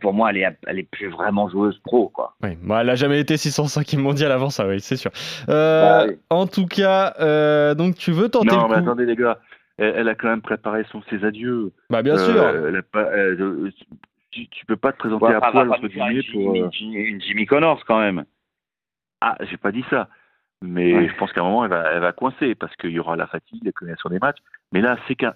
pour 0.00 0.12
moi, 0.12 0.30
elle 0.30 0.36
est, 0.36 0.46
elle 0.66 0.78
est 0.78 0.88
plus 0.90 1.08
vraiment 1.08 1.48
joueuse 1.48 1.80
pro, 1.82 2.08
quoi. 2.10 2.34
Oui, 2.42 2.50
bon, 2.62 2.78
elle 2.78 2.86
n'a 2.88 2.94
jamais 2.94 3.18
été 3.20 3.36
605 3.36 3.94
mondial 3.94 4.30
avant 4.32 4.50
ça, 4.50 4.68
oui, 4.68 4.80
c'est 4.80 4.96
sûr. 4.96 5.10
Euh, 5.48 5.82
Bah 5.82 6.04
oui. 6.08 6.18
En 6.30 6.46
tout 6.46 6.66
cas, 6.66 7.14
euh, 7.20 7.74
donc 7.74 7.96
tu 7.96 8.12
veux 8.12 8.28
tenter 8.28 8.54
Non, 8.54 8.68
le 8.68 8.76
mais 8.76 8.82
coup 8.82 8.88
attendez, 8.90 9.06
les 9.06 9.16
gars, 9.16 9.38
elle, 9.80 9.94
elle 9.96 10.08
a 10.08 10.14
quand 10.14 10.28
même 10.28 10.42
préparé 10.42 10.84
son, 10.90 11.02
ses 11.10 11.24
adieux. 11.24 11.72
Bah 11.90 12.02
bien 12.02 12.14
Euh, 12.14 12.32
sûr. 12.32 12.66
elle 12.68 12.76
a 12.76 12.82
pas- 12.82 13.10
elle- 13.12 13.40
euh, 13.40 13.70
tu, 14.30 14.46
tu 14.48 14.64
peux 14.66 14.76
pas 14.76 14.92
te 14.92 14.98
présenter 14.98 15.24
Ouais, 15.26 15.34
à 15.34 15.40
poil, 15.50 15.70
entre 15.70 15.88
guillemets, 15.88 16.20
une, 16.20 16.32
pour. 16.32 16.54
Jimmy- 16.54 16.62
euh, 16.62 16.68
Jimmy- 16.70 16.96
une 16.96 17.20
Jimmy 17.20 17.46
Connors, 17.46 17.84
quand 17.84 17.98
même. 17.98 18.24
Ah, 19.20 19.36
j'ai 19.40 19.56
pas 19.56 19.72
dit 19.72 19.84
ça. 19.90 20.08
Mais 20.62 20.94
Ouais. 20.94 21.08
je 21.08 21.16
pense 21.16 21.32
qu'à 21.32 21.40
un 21.40 21.44
moment, 21.44 21.64
elle 21.64 21.70
va, 21.70 21.90
elle 21.92 22.00
va 22.00 22.12
coincer 22.12 22.54
parce 22.54 22.74
qu'il 22.76 22.90
y 22.90 22.98
aura 22.98 23.16
la 23.16 23.26
fatigue, 23.26 23.64
la 23.64 23.72
connaissance 23.72 24.10
des 24.12 24.18
matchs. 24.18 24.38
Mais 24.72 24.80
là, 24.82 24.98
c'est 25.08 25.14
qu'un. 25.14 25.34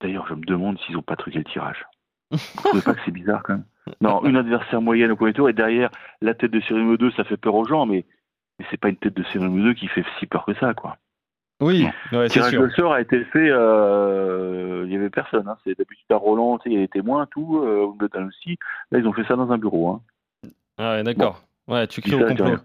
D'ailleurs, 0.00 0.26
je 0.28 0.34
me 0.34 0.44
demande 0.44 0.78
s'ils 0.80 0.96
ont 0.96 1.02
pas 1.02 1.16
truqué 1.16 1.38
le 1.38 1.44
tirage. 1.44 1.84
Vous 2.30 2.38
trouvez 2.64 2.82
pas 2.82 2.94
que 2.94 3.00
c'est 3.04 3.10
bizarre 3.10 3.42
quand 3.42 3.54
même 3.54 3.64
Non, 4.00 4.24
une 4.24 4.36
adversaire 4.36 4.80
moyenne 4.82 5.10
au 5.12 5.16
premier 5.16 5.32
tour 5.32 5.48
et 5.48 5.52
derrière 5.52 5.90
la 6.20 6.34
tête 6.34 6.50
de 6.50 6.60
Cyril 6.60 6.96
2, 6.96 7.10
ça 7.12 7.24
fait 7.24 7.36
peur 7.36 7.54
aux 7.54 7.64
gens, 7.64 7.86
mais, 7.86 8.04
mais 8.58 8.66
c'est 8.70 8.76
pas 8.80 8.88
une 8.88 8.96
tête 8.96 9.14
de 9.16 9.22
Cyril 9.24 9.50
2 9.62 9.74
qui 9.74 9.86
fait 9.88 10.04
si 10.18 10.26
peur 10.26 10.44
que 10.44 10.54
ça, 10.54 10.74
quoi. 10.74 10.96
Oui, 11.60 11.84
ouais, 12.12 12.24
Le 12.24 12.28
c'est 12.28 12.42
sûr. 12.50 12.62
de 12.62 12.68
sort 12.70 12.92
a 12.92 13.00
été 13.00 13.24
fait, 13.26 13.48
euh, 13.50 14.84
il 14.86 14.92
y 14.92 14.96
avait 14.96 15.08
personne. 15.10 15.48
Hein. 15.48 15.56
C'est 15.64 15.76
d'habitude 15.78 16.04
à 16.10 16.16
Roland, 16.16 16.58
il 16.66 16.72
y 16.72 16.76
a 16.76 16.80
des 16.80 16.88
témoins, 16.88 17.26
tout, 17.30 17.62
euh, 17.64 17.84
Wimbledon 17.86 18.26
aussi. 18.28 18.58
Là, 18.90 18.98
ils 18.98 19.06
ont 19.06 19.12
fait 19.12 19.24
ça 19.24 19.36
dans 19.36 19.50
un 19.50 19.56
bureau. 19.58 19.88
Hein. 19.88 20.00
Ah 20.78 20.92
ouais, 20.96 21.02
d'accord. 21.02 21.42
Ouais, 21.66 21.86
tu 21.86 22.00
Dis 22.02 22.10
cries 22.10 22.22
au 22.22 22.26
complot. 22.26 22.56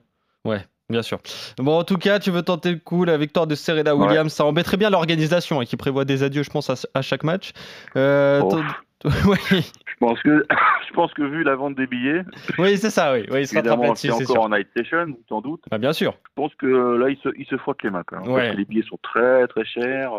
Ouais, 0.44 0.66
bien 0.90 1.02
sûr. 1.02 1.20
Bon, 1.58 1.80
en 1.80 1.84
tout 1.86 1.98
cas, 1.98 2.20
tu 2.20 2.32
veux 2.32 2.42
tenter 2.42 2.72
le 2.72 2.80
coup, 2.80 3.06
la 3.06 3.18
victoire 3.18 3.48
de 3.48 3.56
Serena 3.56 3.96
Ouais. 3.96 4.08
Williams, 4.08 4.34
ça 4.34 4.44
embêterait 4.46 4.78
bien 4.78 4.90
l'organisation 4.90 5.62
hein, 5.62 5.66
qui 5.66 5.78
prévoit 5.78 6.04
des 6.04 6.24
adieux, 6.24 6.44
je 6.44 6.50
pense, 6.50 6.70
à, 6.70 6.76
à 6.94 7.02
chaque 7.02 7.24
match. 7.24 7.52
Euh, 7.96 8.42
Oh. 8.44 8.60
oui, 9.26 9.38
Je 9.52 9.96
pense 10.00 10.22
que, 10.22 10.46
je 10.88 10.94
pense 10.94 11.14
que 11.14 11.24
vu 11.24 11.44
la 11.44 11.56
vente 11.56 11.76
des 11.76 11.88
billets, 11.88 12.24
oui 12.58 12.78
c'est 12.78 12.90
ça, 12.90 13.14
oui. 13.14 13.26
oui 13.32 13.42
il 13.42 13.48
se 13.48 13.56
rattrape 13.56 13.74
évidemment, 13.74 13.84
là-dessus, 13.84 14.08
c'est 14.08 14.14
encore 14.14 14.28
sûr. 14.28 14.42
en 14.42 14.50
night 14.50 14.68
session, 14.76 15.08
sans 15.28 15.42
doute. 15.42 15.62
Bah, 15.70 15.78
bien 15.78 15.94
sûr. 15.94 16.14
Je 16.26 16.34
pense 16.36 16.54
que 16.56 16.98
là, 16.98 17.10
ils 17.10 17.18
se, 17.18 17.30
ils 17.38 17.46
se 17.46 17.58
frottent 17.58 17.84
les 17.84 17.90
mains 17.90 18.04
quand 18.06 18.22
même. 18.22 18.32
Ouais. 18.32 18.54
Les 18.54 18.66
billets 18.66 18.86
sont 18.88 19.00
très 19.02 19.48
très 19.48 19.66
chers. 19.66 20.12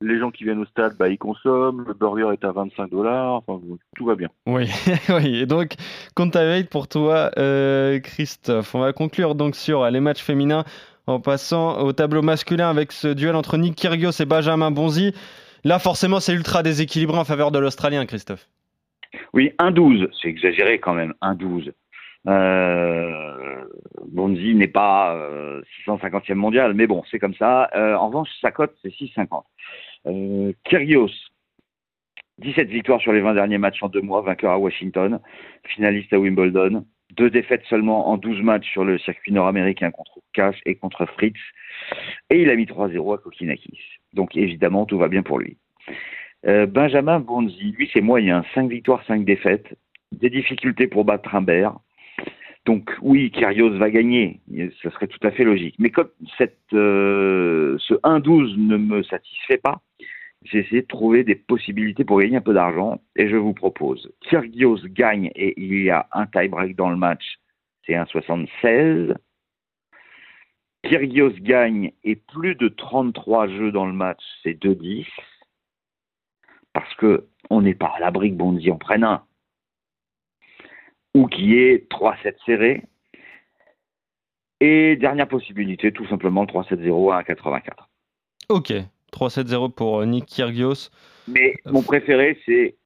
Les 0.00 0.20
gens 0.20 0.30
qui 0.30 0.44
viennent 0.44 0.60
au 0.60 0.64
stade, 0.66 0.96
bah, 0.96 1.08
ils 1.08 1.18
consomment. 1.18 1.84
Le 1.88 1.94
burger 1.94 2.28
est 2.32 2.44
à 2.44 2.52
25 2.52 2.90
dollars. 2.90 3.42
Enfin, 3.46 3.60
tout 3.96 4.04
va 4.04 4.14
bien. 4.14 4.28
Oui, 4.46 4.70
oui. 5.08 5.38
Et 5.38 5.46
donc, 5.46 5.74
Contaveit 6.14 6.64
pour 6.64 6.86
toi, 6.86 7.30
euh, 7.36 7.98
Christophe. 7.98 8.74
On 8.76 8.80
va 8.80 8.92
conclure 8.92 9.34
donc 9.34 9.56
sur 9.56 9.84
les 9.90 10.00
matchs 10.00 10.22
féminins 10.22 10.64
en 11.08 11.18
passant 11.18 11.80
au 11.80 11.92
tableau 11.92 12.22
masculin 12.22 12.70
avec 12.70 12.92
ce 12.92 13.08
duel 13.08 13.34
entre 13.34 13.56
Nick 13.56 13.74
Kyrgios 13.74 14.12
et 14.20 14.24
Benjamin 14.24 14.70
Bonzi. 14.70 15.14
Là, 15.64 15.78
forcément, 15.78 16.20
c'est 16.20 16.34
ultra 16.34 16.62
déséquilibré 16.62 17.18
en 17.18 17.24
faveur 17.24 17.50
de 17.50 17.58
l'Australien, 17.58 18.04
Christophe. 18.06 18.48
Oui, 19.32 19.52
1-12, 19.58 20.08
c'est 20.20 20.28
exagéré 20.28 20.78
quand 20.78 20.94
même, 20.94 21.14
1-12. 21.22 21.72
Euh, 22.26 23.64
Bonzi 24.08 24.54
n'est 24.54 24.68
pas 24.68 25.14
euh, 25.14 25.62
650e 25.86 26.34
mondial, 26.34 26.74
mais 26.74 26.86
bon, 26.86 27.02
c'est 27.10 27.18
comme 27.18 27.34
ça. 27.34 27.70
Euh, 27.74 27.94
en 27.94 28.08
revanche, 28.08 28.28
sa 28.40 28.50
cote, 28.50 28.74
c'est 28.82 28.90
6,50. 28.90 29.44
Euh, 30.06 30.52
Kyrgios, 30.64 31.10
17 32.38 32.68
victoires 32.68 33.00
sur 33.00 33.12
les 33.12 33.20
20 33.20 33.34
derniers 33.34 33.58
matchs 33.58 33.82
en 33.82 33.88
deux 33.88 34.00
mois, 34.00 34.22
vainqueur 34.22 34.52
à 34.52 34.58
Washington, 34.58 35.20
finaliste 35.64 36.12
à 36.12 36.18
Wimbledon, 36.18 36.84
deux 37.16 37.30
défaites 37.30 37.64
seulement 37.68 38.08
en 38.08 38.16
12 38.16 38.42
matchs 38.42 38.70
sur 38.70 38.84
le 38.84 38.98
circuit 38.98 39.32
nord-américain 39.32 39.90
contre 39.90 40.20
Cash 40.32 40.56
et 40.66 40.76
contre 40.76 41.06
Fritz. 41.06 41.36
Et 42.30 42.42
il 42.42 42.50
a 42.50 42.56
mis 42.56 42.66
3-0 42.66 43.14
à 43.14 43.18
Kokinakis. 43.18 43.80
Donc 44.18 44.36
évidemment, 44.36 44.84
tout 44.84 44.98
va 44.98 45.06
bien 45.06 45.22
pour 45.22 45.38
lui. 45.38 45.56
Euh, 46.44 46.66
Benjamin 46.66 47.20
Bonzi, 47.20 47.70
lui, 47.70 47.88
c'est 47.92 48.00
moyen. 48.00 48.44
5 48.52 48.68
victoires, 48.68 49.00
5 49.06 49.24
défaites. 49.24 49.78
Des 50.10 50.28
difficultés 50.28 50.88
pour 50.88 51.04
battre 51.04 51.32
Humbert. 51.32 51.78
Donc 52.66 52.90
oui, 53.00 53.30
Kyrgios 53.30 53.78
va 53.78 53.90
gagner, 53.90 54.40
ce 54.82 54.90
serait 54.90 55.06
tout 55.06 55.24
à 55.24 55.30
fait 55.30 55.44
logique. 55.44 55.76
Mais 55.78 55.90
comme 55.90 56.10
euh, 56.74 57.76
ce 57.78 57.94
1-12 57.94 58.56
ne 58.58 58.76
me 58.76 59.02
satisfait 59.04 59.56
pas, 59.56 59.80
j'ai 60.42 60.58
essayé 60.58 60.82
de 60.82 60.86
trouver 60.86 61.22
des 61.22 61.36
possibilités 61.36 62.04
pour 62.04 62.20
gagner 62.20 62.38
un 62.38 62.42
peu 62.42 62.52
d'argent 62.52 63.00
et 63.14 63.28
je 63.28 63.36
vous 63.36 63.54
propose. 63.54 64.12
Kyrgios 64.28 64.80
gagne 64.88 65.30
et 65.36 65.54
il 65.56 65.80
y 65.82 65.90
a 65.90 66.08
un 66.12 66.26
tie-break 66.26 66.74
dans 66.74 66.90
le 66.90 66.96
match, 66.96 67.38
c'est 67.86 67.94
1,76. 67.94 69.14
Kyrgios 70.82 71.32
gagne 71.40 71.92
et 72.04 72.16
plus 72.16 72.54
de 72.54 72.68
33 72.68 73.48
jeux 73.48 73.72
dans 73.72 73.86
le 73.86 73.92
match, 73.92 74.22
c'est 74.42 74.54
2,10. 74.54 75.06
Parce 76.72 76.94
que 76.94 77.26
on 77.50 77.62
n'est 77.62 77.74
pas 77.74 77.92
à 77.96 78.00
l'abri 78.00 78.30
que 78.30 78.36
Bondy 78.36 78.70
en 78.70 78.78
prenne 78.78 79.04
un. 79.04 79.24
Ou 81.14 81.26
qui 81.26 81.56
est 81.56 81.90
3-7 81.90 82.34
serré. 82.44 82.82
Et 84.60 84.96
dernière 84.96 85.28
possibilité, 85.28 85.92
tout 85.92 86.06
simplement 86.06 86.42
le 86.42 86.48
3-7-0 86.48 87.12
à 87.12 87.22
1,84. 87.22 87.62
Ok, 88.48 88.72
3-7-0 89.12 89.72
pour 89.72 90.00
euh, 90.00 90.06
Nick 90.06 90.26
Kyrgios. 90.26 90.90
Mais 91.26 91.54
mon 91.66 91.82
préféré, 91.82 92.38
c'est 92.46 92.76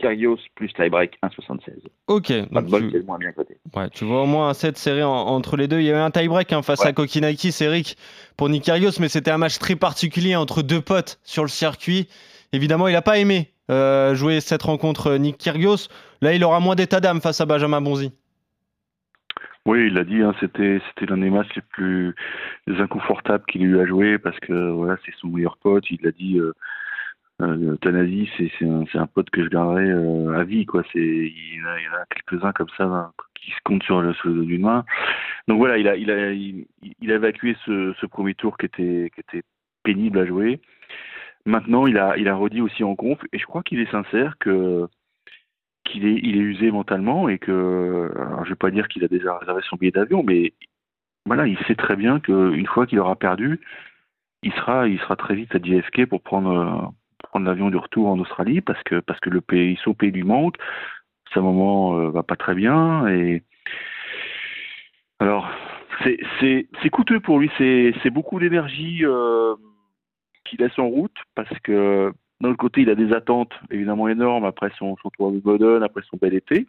Kyrgios 0.00 0.38
plus 0.54 0.72
tiebreak 0.72 1.18
1,76. 1.22 1.74
Ok. 2.08 2.28
Pas 2.28 2.34
de 2.34 2.48
donc 2.54 2.66
bol, 2.70 2.90
tu... 2.90 2.96
le 2.98 3.02
moins 3.02 3.18
bien 3.18 3.32
coté. 3.32 3.58
Ouais, 3.74 3.88
tu 3.90 4.04
vois 4.04 4.22
au 4.22 4.26
moins 4.26 4.48
un 4.48 4.54
7 4.54 4.76
serré 4.78 5.02
en- 5.02 5.10
entre 5.10 5.56
les 5.56 5.68
deux. 5.68 5.80
Il 5.80 5.84
y 5.84 5.90
avait 5.90 6.00
un 6.00 6.10
tie-break 6.10 6.52
hein, 6.52 6.62
face 6.62 6.80
Ouais. 6.80 6.88
à 6.88 6.92
Kokinakis, 6.92 7.54
Eric, 7.60 7.96
pour 8.36 8.48
Nick 8.48 8.64
Kyrgios, 8.64 8.98
mais 9.00 9.08
c'était 9.08 9.30
un 9.30 9.38
match 9.38 9.58
très 9.58 9.76
particulier 9.76 10.34
entre 10.36 10.62
deux 10.62 10.80
potes 10.80 11.20
sur 11.24 11.42
le 11.42 11.48
circuit. 11.48 12.08
Évidemment, 12.52 12.88
il 12.88 12.92
n'a 12.92 13.02
pas 13.02 13.18
aimé 13.18 13.50
euh, 13.70 14.14
jouer 14.14 14.40
cette 14.40 14.62
rencontre, 14.62 15.08
euh, 15.12 15.18
Nick 15.18 15.36
Kyrgios. 15.38 15.88
Là, 16.20 16.34
il 16.34 16.42
aura 16.44 16.58
moins 16.60 16.74
d'état 16.74 17.00
d'âme 17.00 17.20
face 17.20 17.40
à 17.40 17.46
Benjamin 17.46 17.80
Bonzi. 17.80 18.12
Oui, 19.64 19.86
il 19.86 19.94
l'a 19.94 20.02
dit, 20.04 20.20
hein, 20.20 20.34
c'était 20.40 20.80
c'était 20.88 21.06
l'un 21.06 21.18
des 21.18 21.30
matchs 21.30 21.54
les 21.54 21.62
plus 21.62 22.14
inconfortables 22.66 23.44
qu'il 23.46 23.62
a 23.62 23.64
eu 23.64 23.80
à 23.80 23.86
jouer 23.86 24.18
parce 24.18 24.38
que 24.40 24.70
voilà, 24.72 24.96
c'est 25.06 25.12
son 25.20 25.28
meilleur 25.28 25.56
pote. 25.58 25.84
Il 25.90 25.98
l'a 26.02 26.10
dit, 26.10 26.38
euh, 26.38 26.52
euh, 27.42 27.76
Tanasi, 27.76 28.30
c'est 28.38 28.98
un, 28.98 29.06
pote 29.06 29.30
que 29.30 29.42
je 29.44 29.48
garderai 29.48 29.90
euh, 29.90 30.38
à 30.38 30.44
vie, 30.44 30.66
il 30.94 31.56
y 31.56 31.60
en 31.62 31.96
a, 31.96 32.04
quelques-uns 32.06 32.52
comme 32.52 32.68
ça 32.76 32.84
hein, 32.84 33.12
qui 33.34 33.50
se 33.50 33.60
comptent 33.64 33.82
sur 33.82 34.00
le, 34.00 34.12
doigt 34.12 34.44
d'une 34.44 34.62
main. 34.62 34.84
Donc 35.48 35.58
voilà, 35.58 35.78
il 35.78 35.88
a 35.88 37.14
évacué 37.14 37.56
ce, 37.66 38.06
premier 38.06 38.34
tour 38.34 38.56
qui 38.58 38.66
était 38.66 39.10
pénible 39.82 40.18
à 40.18 40.26
jouer. 40.26 40.60
Maintenant, 41.44 41.86
il 41.86 41.98
a 41.98 42.34
redit 42.34 42.60
aussi 42.60 42.84
en 42.84 42.94
conf 42.94 43.18
et 43.32 43.38
je 43.38 43.46
crois 43.46 43.62
qu'il 43.62 43.80
est 43.80 43.90
sincère 43.90 44.36
qu'il 44.38 46.06
est, 46.06 46.38
usé 46.38 46.70
mentalement 46.70 47.28
et 47.28 47.38
que, 47.38 48.12
alors 48.16 48.44
je 48.44 48.50
vais 48.50 48.56
pas 48.56 48.70
dire 48.70 48.86
qu'il 48.86 49.04
a 49.04 49.08
déjà 49.08 49.36
réservé 49.38 49.62
son 49.68 49.76
billet 49.76 49.90
d'avion, 49.90 50.22
mais 50.22 50.52
il 51.26 51.58
sait 51.66 51.74
très 51.74 51.96
bien 51.96 52.20
qu'une 52.20 52.66
fois 52.66 52.86
qu'il 52.86 53.00
aura 53.00 53.16
perdu, 53.16 53.60
il 54.42 54.52
sera, 54.52 54.88
il 54.88 54.98
sera 55.00 55.16
très 55.16 55.34
vite 55.34 55.54
à 55.54 55.58
JFK 55.58 56.06
pour 56.06 56.22
prendre, 56.22 56.92
prendre 57.32 57.46
l'avion 57.46 57.70
du 57.70 57.78
retour 57.78 58.08
en 58.08 58.18
Australie 58.18 58.60
parce 58.60 58.82
que, 58.82 59.00
parce 59.00 59.18
que 59.20 59.30
le 59.30 59.40
pays, 59.40 59.78
son 59.82 59.94
pays 59.94 60.10
lui 60.10 60.22
manque, 60.22 60.56
sa 61.32 61.40
maman 61.40 61.96
euh, 61.96 62.10
va 62.10 62.22
pas 62.22 62.36
très 62.36 62.54
bien 62.54 63.08
et 63.08 63.42
alors 65.18 65.48
c'est, 66.04 66.90
coûteux 66.90 67.20
pour 67.20 67.38
lui, 67.38 67.50
c'est, 67.56 68.10
beaucoup 68.10 68.38
d'énergie 68.38 69.00
euh, 69.04 69.54
qu'il 70.44 70.60
laisse 70.60 70.78
en 70.78 70.88
route 70.88 71.16
parce 71.34 71.58
que 71.60 72.12
d'un 72.42 72.54
côté, 72.54 72.82
il 72.82 72.90
a 72.90 72.96
des 72.96 73.12
attentes 73.14 73.52
évidemment 73.70 74.08
énormes 74.08 74.44
après 74.44 74.70
son, 74.76 74.96
son 75.00 75.08
tour 75.10 75.30
de 75.30 75.36
Wimbledon, 75.36 75.80
après 75.82 76.02
son 76.10 76.18
bel 76.20 76.34
été. 76.34 76.66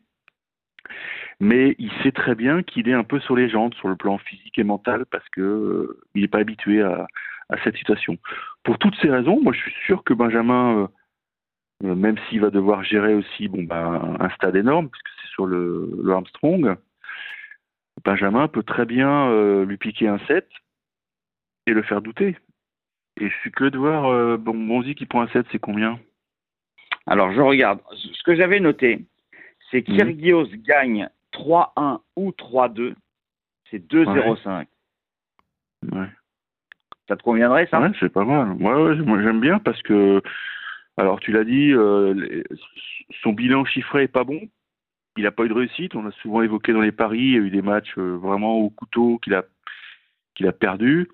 Mais 1.39 1.75
il 1.79 1.91
sait 2.03 2.11
très 2.11 2.35
bien 2.35 2.63
qu'il 2.63 2.87
est 2.87 2.93
un 2.93 3.03
peu 3.03 3.19
sur 3.19 3.35
les 3.35 3.49
jambes 3.49 3.73
sur 3.75 3.87
le 3.87 3.95
plan 3.95 4.17
physique 4.17 4.57
et 4.59 4.63
mental 4.63 5.05
parce 5.05 5.27
que 5.29 5.41
euh, 5.41 6.01
il 6.15 6.21
n'est 6.21 6.27
pas 6.27 6.39
habitué 6.39 6.81
à, 6.81 7.07
cette 7.63 7.77
situation. 7.77 8.17
Pour 8.63 8.79
toutes 8.79 8.95
ces 9.01 9.09
raisons, 9.09 9.39
moi 9.41 9.53
je 9.53 9.59
suis 9.59 9.73
sûr 9.85 10.03
que 10.03 10.13
Benjamin, 10.13 10.77
euh, 10.77 10.87
euh, 11.83 11.95
même 11.95 12.17
s'il 12.27 12.41
va 12.41 12.49
devoir 12.49 12.83
gérer 12.83 13.13
aussi 13.13 13.47
bon, 13.47 13.63
ben, 13.63 14.15
un 14.19 14.29
stade 14.31 14.55
énorme, 14.55 14.89
puisque 14.89 15.09
c'est 15.21 15.31
sur 15.33 15.45
le, 15.45 16.03
Armstrong, 16.09 16.75
Benjamin 18.03 18.47
peut 18.47 18.63
très 18.63 18.85
bien 18.85 19.27
euh, 19.29 19.65
lui 19.65 19.77
piquer 19.77 20.07
un 20.07 20.19
set 20.25 20.49
et 21.67 21.73
le 21.73 21.83
faire 21.83 22.01
douter. 22.01 22.37
Et 23.19 23.29
je 23.29 23.35
suis 23.41 23.51
que 23.51 23.65
de 23.65 23.77
voir, 23.77 24.39
bon, 24.39 24.55
Bonzi 24.55 24.95
qui 24.95 25.05
prend 25.05 25.21
un 25.21 25.27
set, 25.27 25.45
c'est 25.51 25.59
combien? 25.59 25.99
Alors, 27.05 27.31
je 27.31 27.41
regarde. 27.41 27.79
Ce 27.91 28.23
que 28.23 28.35
j'avais 28.35 28.59
noté, 28.59 29.05
c'est 29.73 29.87
Mhm. 29.89 29.97
Kyrgios 29.97 30.47
gagne 30.65 31.09
3-1 31.31 31.99
ou 32.15 32.31
3-2. 32.31 32.95
C'est 33.69 33.79
2-0-5. 33.89 34.67
Ouais. 35.91 36.07
Ça 37.07 37.17
te 37.17 37.23
conviendrait, 37.23 37.67
ça? 37.67 37.81
Ouais, 37.81 37.91
c'est 37.99 38.13
pas 38.13 38.23
mal. 38.23 38.51
Ouais, 38.53 38.73
ouais, 38.73 38.95
moi 38.97 39.21
j'aime 39.21 39.41
bien 39.41 39.59
parce 39.59 39.81
que, 39.81 40.21
alors 40.95 41.19
tu 41.19 41.31
l'as 41.31 41.43
dit, 41.43 41.71
euh, 41.73 42.43
son 43.21 43.33
bilan 43.33 43.65
chiffré 43.65 44.03
est 44.03 44.07
pas 44.07 44.23
bon. 44.23 44.39
Il 45.17 45.23
n'a 45.23 45.31
pas 45.31 45.43
eu 45.43 45.49
de 45.49 45.53
réussite. 45.53 45.95
On 45.95 46.05
a 46.07 46.11
souvent 46.21 46.43
évoqué 46.43 46.71
dans 46.71 46.81
les 46.81 46.91
paris, 46.91 47.19
il 47.19 47.31
y 47.33 47.35
a 47.35 47.39
eu 47.39 47.49
des 47.49 47.61
matchs 47.61 47.97
euh, 47.97 48.15
vraiment 48.15 48.53
au 48.55 48.69
couteau 48.69 49.17
qu'il 49.19 49.33
a, 49.33 49.43
qu'il 50.35 50.47
a 50.47 50.53
perdu. 50.53 51.09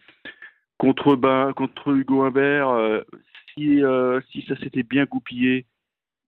Contre, 0.78 1.15
ben, 1.15 1.54
contre 1.54 1.89
Hugo 1.89 2.24
Humbert, 2.24 2.69
euh, 2.69 3.02
si, 3.54 3.82
si 4.32 4.41
ça 4.48 4.56
s'était 4.58 4.84
bien 4.84 5.06
goupillé, 5.06 5.65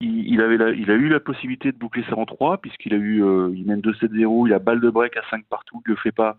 il, 0.02 0.42
avait 0.42 0.56
il 0.78 0.92
a 0.92 0.96
eu 0.96 1.08
la 1.10 1.20
possibilité 1.20 1.72
de 1.72 1.78
boucler 1.78 2.04
ça 2.10 2.18
en 2.18 2.26
3, 2.26 2.60
puisqu'il 2.60 2.94
a 2.94 2.98
eu, 2.98 3.24
euh, 3.24 3.52
il 3.56 3.66
mène 3.66 3.82
2-7-0, 3.82 4.48
il 4.48 4.54
a 4.54 4.60
balle 4.60 4.82
de 4.82 4.90
break 4.90 5.18
à 5.18 5.24
5 5.30 5.46
partout, 5.46 5.82
il 5.86 5.92
le 5.92 5.96
fait 5.96 6.12
pas. 6.12 6.38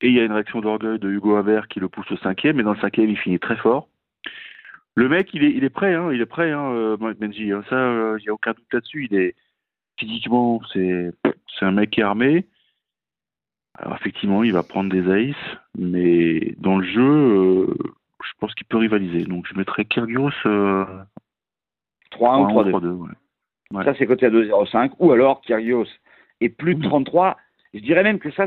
Et 0.00 0.08
il 0.08 0.14
y 0.14 0.20
a 0.20 0.24
une 0.24 0.32
réaction 0.32 0.60
d'orgueil 0.60 0.98
de 0.98 1.10
Hugo 1.10 1.36
Humbert 1.36 1.68
qui 1.68 1.80
le 1.80 1.88
pousse 1.88 2.10
au 2.10 2.16
cinquième, 2.18 2.60
et 2.60 2.62
dans 2.62 2.74
le 2.74 2.80
cinquième, 2.80 3.10
il 3.10 3.18
finit 3.18 3.38
très 3.38 3.56
fort. 3.56 3.88
Le 4.96 5.08
mec, 5.08 5.30
il 5.34 5.44
est, 5.44 5.50
il 5.50 5.64
est 5.64 5.70
prêt, 5.70 5.94
hein, 5.94 6.12
il 6.12 6.20
est 6.20 6.26
prêt, 6.26 6.52
hein, 6.52 6.70
euh, 6.72 6.96
Benji. 6.96 7.52
hein. 7.52 7.64
Ça, 7.68 7.76
il 8.18 8.22
n'y 8.22 8.28
a 8.28 8.34
aucun 8.34 8.52
doute 8.52 8.72
là-dessus. 8.72 9.08
Il 9.10 9.16
est 9.16 9.34
physiquement, 9.98 10.60
c'est, 10.72 11.12
c'est 11.58 11.64
un 11.64 11.72
mec 11.72 11.90
qui 11.90 12.02
armé. 12.02 12.46
Alors 13.76 13.96
effectivement, 13.96 14.44
il 14.44 14.52
va 14.52 14.62
prendre 14.62 14.90
des 14.90 15.10
aces, 15.10 15.56
mais 15.76 16.54
dans 16.58 16.78
le 16.78 16.86
jeu, 16.86 17.02
euh, 17.02 17.74
je 18.24 18.30
pense 18.38 18.54
qu'il 18.54 18.66
peut 18.66 18.76
rivaliser. 18.76 19.24
Donc 19.24 19.46
je 19.48 19.58
mettrais 19.58 19.84
Kyrgios 19.84 20.30
euh, 20.46 20.84
3-1 22.18 22.40
ou 22.42 22.46
3-2. 22.62 22.70
3-2. 22.70 22.88
Ouais. 22.92 23.08
Ouais. 23.72 23.84
Ça, 23.84 23.94
c'est 23.98 24.06
coté 24.06 24.26
à 24.26 24.30
2-0-5. 24.30 24.92
Ou 24.98 25.12
alors, 25.12 25.40
Kyrgios 25.40 25.86
est 26.40 26.48
plus 26.48 26.74
de 26.74 26.80
Mhm. 26.82 26.88
33. 26.88 27.36
Je 27.72 27.80
dirais 27.80 28.02
même 28.04 28.18
que 28.18 28.30
ça, 28.32 28.46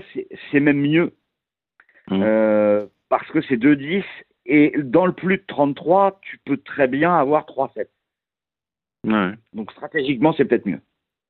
c'est 0.51 0.59
même 0.59 0.79
mieux. 0.79 1.13
Mhm. 2.09 2.21
Euh, 2.23 2.85
parce 3.09 3.27
que 3.31 3.41
c'est 3.41 3.57
2-10. 3.57 4.03
Et 4.45 4.73
dans 4.81 5.05
le 5.05 5.11
plus 5.11 5.37
de 5.37 5.43
33, 5.47 6.19
tu 6.21 6.39
peux 6.45 6.55
très 6.57 6.87
bien 6.87 7.13
avoir 7.13 7.45
3-7. 7.45 7.89
Ouais, 9.05 9.31
Donc, 9.53 9.71
stratégiquement, 9.71 10.33
c'est 10.33 10.45
peut-être 10.45 10.65
mieux. 10.65 10.79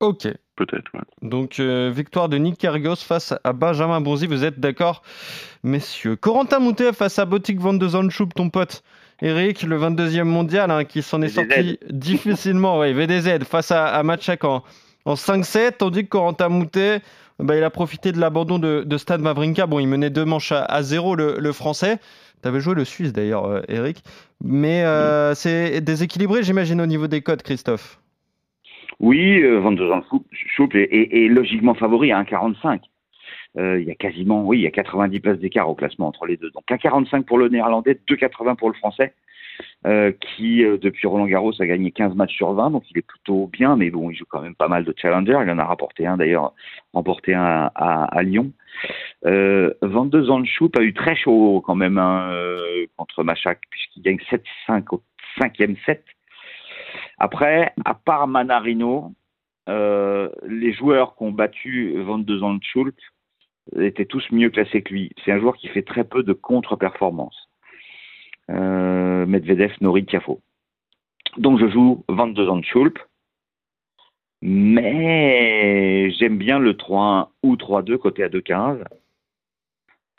Ok. 0.00 0.28
peut-être. 0.56 0.92
ouais. 0.94 1.00
Donc, 1.28 1.58
euh, 1.60 1.90
victoire 1.94 2.28
de 2.28 2.36
Nick 2.36 2.58
Kyrgios 2.58 2.96
face 2.96 3.34
à 3.44 3.52
Benjamin 3.52 4.00
Bonzi. 4.00 4.26
Vous 4.28 4.44
êtes 4.44 4.58
d'accord, 4.60 5.02
messieurs 5.64 6.16
Corentin 6.16 6.58
Moutet 6.60 6.92
face 6.92 7.18
à 7.18 7.24
Botic 7.26 7.58
Van 7.58 7.74
de 7.74 8.32
ton 8.32 8.48
pote. 8.50 8.82
Eric, 9.20 9.62
le 9.62 9.78
22e 9.78 10.22
mondial, 10.24 10.70
hein, 10.70 10.84
qui 10.84 11.02
s'en 11.02 11.20
est 11.22 11.28
sorti 11.28 11.78
difficilement. 11.90 12.78
Ouais, 12.78 12.92
VDZ 12.92 13.44
face 13.44 13.70
à, 13.72 13.86
à 13.86 14.02
Matchak 14.02 14.44
en, 14.44 14.62
en 15.04 15.14
5-7, 15.14 15.72
tandis 15.78 16.04
que 16.04 16.08
Corentin 16.08 16.48
Moutet, 16.48 17.00
bah, 17.40 17.56
il 17.56 17.64
a 17.64 17.70
profité 17.70 18.12
de 18.12 18.20
l'abandon 18.20 18.58
de, 18.58 18.82
de 18.86 18.96
Stan 18.96 19.18
Wawrinka. 19.20 19.66
Bon, 19.66 19.78
il 19.80 19.86
menait 19.88 20.10
deux 20.10 20.24
manches 20.24 20.52
à, 20.52 20.64
à 20.64 20.82
zéro, 20.82 21.14
le, 21.16 21.36
le 21.38 21.52
français. 21.52 21.98
Tu 22.42 22.48
avais 22.48 22.60
joué 22.60 22.74
le 22.74 22.84
Suisse 22.84 23.12
d'ailleurs, 23.12 23.46
euh, 23.46 23.60
Eric. 23.68 24.02
Mais 24.44 24.84
euh, 24.84 25.34
c'est 25.34 25.80
déséquilibré, 25.80 26.42
j'imagine, 26.44 26.80
au 26.80 26.86
niveau 26.86 27.08
des 27.08 27.20
codes, 27.20 27.42
Christophe. 27.42 27.98
Oui, 29.00 29.40
euh, 29.42 29.58
Van 29.60 29.72
de 29.72 29.86
Zandschoup 29.86 30.24
est, 30.74 30.78
est- 30.92 31.24
est 31.24 31.28
logiquement 31.28 31.74
favori 31.74 32.12
à 32.12 32.22
1,45. 32.22 32.80
Euh, 33.56 33.80
il 33.80 33.88
y 33.88 33.90
a 33.90 33.94
quasiment, 33.94 34.44
oui, 34.44 34.58
il 34.58 34.62
y 34.62 34.66
a 34.66 34.70
90 34.70 35.20
places 35.20 35.38
d'écart 35.38 35.68
au 35.68 35.74
classement 35.74 36.06
entre 36.06 36.26
les 36.26 36.36
deux. 36.36 36.50
Donc 36.50 36.64
1,45 36.68 37.24
pour 37.24 37.38
le 37.38 37.48
néerlandais, 37.48 37.98
2,80 38.08 38.56
pour 38.56 38.68
le 38.68 38.74
français, 38.74 39.14
euh, 39.86 40.12
qui 40.20 40.64
euh, 40.64 40.76
depuis 40.76 41.06
Roland 41.06 41.26
Garros 41.26 41.60
a 41.60 41.66
gagné 41.66 41.90
15 41.90 42.14
matchs 42.14 42.36
sur 42.36 42.52
20, 42.52 42.70
donc 42.70 42.84
il 42.90 42.98
est 42.98 43.06
plutôt 43.06 43.46
bien, 43.46 43.76
mais 43.76 43.90
bon, 43.90 44.10
il 44.10 44.16
joue 44.16 44.26
quand 44.28 44.42
même 44.42 44.54
pas 44.54 44.68
mal 44.68 44.84
de 44.84 44.94
challenger. 44.96 45.38
Il 45.42 45.50
en 45.50 45.58
a 45.58 45.64
rapporté 45.64 46.06
un 46.06 46.16
d'ailleurs, 46.16 46.52
remporté 46.92 47.34
un 47.34 47.70
à, 47.74 48.22
Lyon. 48.22 48.52
Euh, 49.26 49.72
de 49.82 50.78
a 50.78 50.82
eu 50.82 50.94
très 50.94 51.16
chaud 51.16 51.62
quand 51.64 51.74
même 51.74 51.98
hein, 51.98 52.30
contre 52.96 53.24
Machak, 53.24 53.60
puisqu'il 53.70 54.02
gagne 54.02 54.18
7-5 54.68 54.84
au 54.92 55.02
cinquième 55.40 55.76
set. 55.86 56.04
Après, 57.18 57.72
à 57.84 57.94
part 57.94 58.28
Manarino, 58.28 59.12
les 59.66 60.72
joueurs 60.72 61.16
qui 61.16 61.24
ont 61.24 61.32
battu 61.32 61.94
22 61.96 62.42
ans 62.42 62.54
de 62.54 62.64
étaient 63.80 64.06
tous 64.06 64.24
mieux 64.30 64.50
classés 64.50 64.82
que 64.82 64.92
lui. 64.92 65.12
C'est 65.24 65.32
un 65.32 65.40
joueur 65.40 65.56
qui 65.56 65.68
fait 65.68 65.82
très 65.82 66.04
peu 66.04 66.22
de 66.22 66.32
contre-performances. 66.32 67.48
Euh, 68.50 69.26
Medvedev, 69.26 69.72
Nori, 69.80 70.06
Tiafo. 70.06 70.40
Donc 71.36 71.58
je 71.60 71.68
joue 71.68 72.04
22 72.08 72.48
ans 72.48 72.56
de 72.56 72.64
Schultz. 72.64 73.00
Mais 74.40 76.10
j'aime 76.12 76.38
bien 76.38 76.58
le 76.58 76.74
3-1 76.74 77.28
ou 77.42 77.56
3-2 77.56 77.98
côté 77.98 78.22
à 78.22 78.28
2-15. 78.28 78.84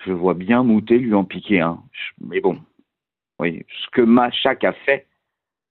Je 0.06 0.12
vois 0.12 0.34
bien 0.34 0.64
Moutet 0.64 0.98
lui 0.98 1.14
en 1.14 1.24
piquer 1.24 1.62
un. 1.62 1.82
Mais 2.20 2.42
bon, 2.42 2.60
oui, 3.40 3.66
ce 3.70 3.90
que 3.92 4.02
Machak 4.02 4.64
a 4.64 4.74
fait, 4.74 5.08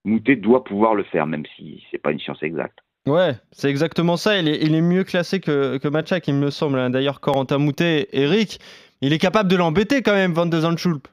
Moutet 0.04 0.36
doit 0.36 0.64
pouvoir 0.64 0.94
le 0.94 1.02
faire, 1.02 1.26
même 1.26 1.44
si 1.56 1.84
c'est 1.90 1.98
pas 1.98 2.12
une 2.12 2.20
science 2.20 2.42
exacte. 2.42 2.78
Ouais, 3.08 3.32
c'est 3.52 3.70
exactement 3.70 4.16
ça. 4.16 4.38
Il 4.38 4.48
est, 4.48 4.62
il 4.62 4.74
est 4.74 4.80
mieux 4.82 5.04
classé 5.04 5.40
que, 5.40 5.78
que 5.78 5.88
Machak, 5.88 6.28
il 6.28 6.34
me 6.34 6.50
semble. 6.50 6.78
hein. 6.78 6.90
D'ailleurs, 6.90 7.20
Corentin 7.20 7.58
Moutet, 7.58 8.08
Eric, 8.12 8.58
il 9.00 9.12
est 9.12 9.18
capable 9.18 9.48
de 9.48 9.56
l'embêter 9.56 10.02
quand 10.02 10.12
même, 10.12 10.32
Van 10.32 10.46
de 10.46 10.60
Zandschulp. 10.60 11.08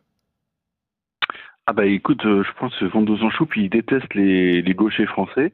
Ah 1.68 1.74
bah 1.74 1.86
écoute, 1.86 2.24
euh, 2.26 2.44
je 2.44 2.52
pense 2.60 2.76
que 2.78 2.86
Van 2.86 3.02
de 3.02 3.16
Zandschulp, 3.16 3.56
il 3.56 3.70
déteste 3.70 4.14
les, 4.14 4.62
les 4.62 4.74
gauchers 4.74 5.06
français. 5.08 5.54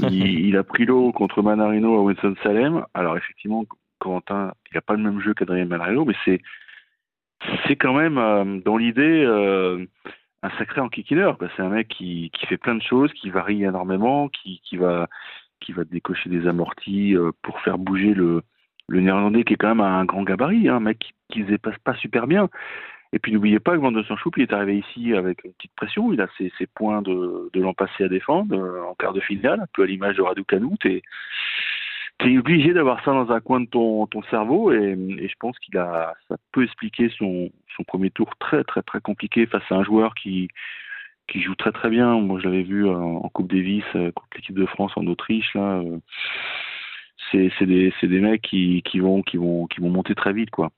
Il, 0.00 0.12
il 0.48 0.56
a 0.56 0.64
pris 0.64 0.86
l'eau 0.86 1.12
contre 1.12 1.42
Manarino 1.42 1.98
à 1.98 2.02
Winston-Salem. 2.02 2.84
Alors 2.94 3.16
effectivement, 3.16 3.64
Corentin, 3.98 4.52
il 4.70 4.74
n'a 4.74 4.80
pas 4.80 4.94
le 4.94 5.02
même 5.02 5.20
jeu 5.20 5.34
qu'Adrien 5.34 5.64
Manarino, 5.66 6.04
mais 6.04 6.16
c'est 6.24 6.40
c'est 7.66 7.76
quand 7.76 7.92
même 7.92 8.18
euh, 8.18 8.60
dans 8.64 8.76
l'idée 8.76 9.22
euh, 9.24 9.84
un 10.42 10.50
sacré 10.58 10.80
enquiquineur. 10.80 11.38
quoi. 11.38 11.48
C'est 11.56 11.62
un 11.62 11.68
mec 11.68 11.88
qui, 11.88 12.30
qui 12.32 12.46
fait 12.46 12.56
plein 12.56 12.74
de 12.74 12.82
choses, 12.82 13.12
qui 13.12 13.30
varie 13.30 13.62
énormément, 13.62 14.28
qui, 14.28 14.60
qui 14.64 14.76
va 14.78 15.08
qui 15.60 15.72
va 15.72 15.84
décocher 15.84 16.30
des 16.30 16.46
amortis 16.46 17.16
euh, 17.16 17.32
pour 17.42 17.60
faire 17.60 17.78
bouger 17.78 18.14
le, 18.14 18.42
le 18.88 19.00
néerlandais 19.00 19.44
qui 19.44 19.54
est 19.54 19.56
quand 19.56 19.74
même 19.74 19.80
un 19.80 20.04
grand 20.04 20.22
gabarit, 20.22 20.68
hein, 20.68 20.76
un 20.76 20.80
mec 20.80 20.98
qui, 20.98 21.12
qui 21.30 21.42
se 21.42 21.48
dépasse 21.48 21.78
pas 21.84 21.94
super 21.94 22.26
bien. 22.26 22.48
Et 23.12 23.18
puis 23.18 23.32
n'oubliez 23.32 23.60
pas 23.60 23.72
que 23.72 23.80
Van 23.80 23.92
de 23.92 24.02
Sanchoup, 24.02 24.32
il 24.36 24.42
est 24.42 24.52
arrivé 24.52 24.78
ici 24.78 25.14
avec 25.14 25.44
une 25.44 25.52
petite 25.52 25.74
pression, 25.76 26.12
il 26.12 26.20
a 26.20 26.26
ses, 26.36 26.50
points 26.74 27.02
de, 27.02 27.50
de 27.52 27.60
l'an 27.60 27.72
passé 27.72 28.04
à 28.04 28.08
défendre 28.08 28.54
euh, 28.56 28.82
en 28.82 28.94
quart 28.94 29.12
de 29.12 29.20
finale, 29.20 29.60
un 29.60 29.66
peu 29.72 29.82
à 29.82 29.86
l'image 29.86 30.16
de 30.16 30.22
Raducanu. 30.22 30.76
T'es 30.80 31.02
es 32.20 32.38
obligé 32.38 32.72
d'avoir 32.72 33.04
ça 33.04 33.12
dans 33.12 33.30
un 33.30 33.40
coin 33.40 33.60
de 33.60 33.66
ton, 33.66 34.06
ton 34.06 34.22
cerveau 34.24 34.72
et, 34.72 34.96
et 35.18 35.28
je 35.28 35.34
pense 35.38 35.58
qu'il 35.58 35.76
a 35.78 36.14
ça 36.28 36.36
peut 36.52 36.64
expliquer 36.64 37.10
son, 37.16 37.50
son 37.76 37.84
premier 37.84 38.10
tour 38.10 38.34
très 38.38 38.64
très 38.64 38.82
très 38.82 39.00
compliqué 39.00 39.46
face 39.46 39.62
à 39.70 39.76
un 39.76 39.84
joueur 39.84 40.14
qui 40.14 40.48
qui 41.28 41.40
joue 41.42 41.54
très 41.54 41.72
très 41.72 41.88
bien. 41.90 42.18
Moi, 42.20 42.38
je 42.40 42.44
l'avais 42.48 42.62
vu 42.62 42.88
en 42.88 43.28
Coupe 43.30 43.50
Davis 43.50 43.84
euh, 43.94 44.12
contre 44.12 44.28
l'équipe 44.36 44.56
de 44.58 44.66
France 44.66 44.92
en 44.96 45.06
Autriche. 45.06 45.54
Là, 45.54 45.78
euh, 45.80 45.98
c'est 47.30 47.50
c'est 47.58 47.66
des 47.66 47.92
c'est 48.00 48.06
des 48.06 48.20
mecs 48.20 48.42
qui 48.42 48.82
qui 48.84 49.00
vont 49.00 49.22
qui 49.22 49.36
vont 49.36 49.66
qui 49.66 49.80
vont 49.80 49.90
monter 49.90 50.14
très 50.14 50.32
vite 50.32 50.50
quoi. 50.50 50.70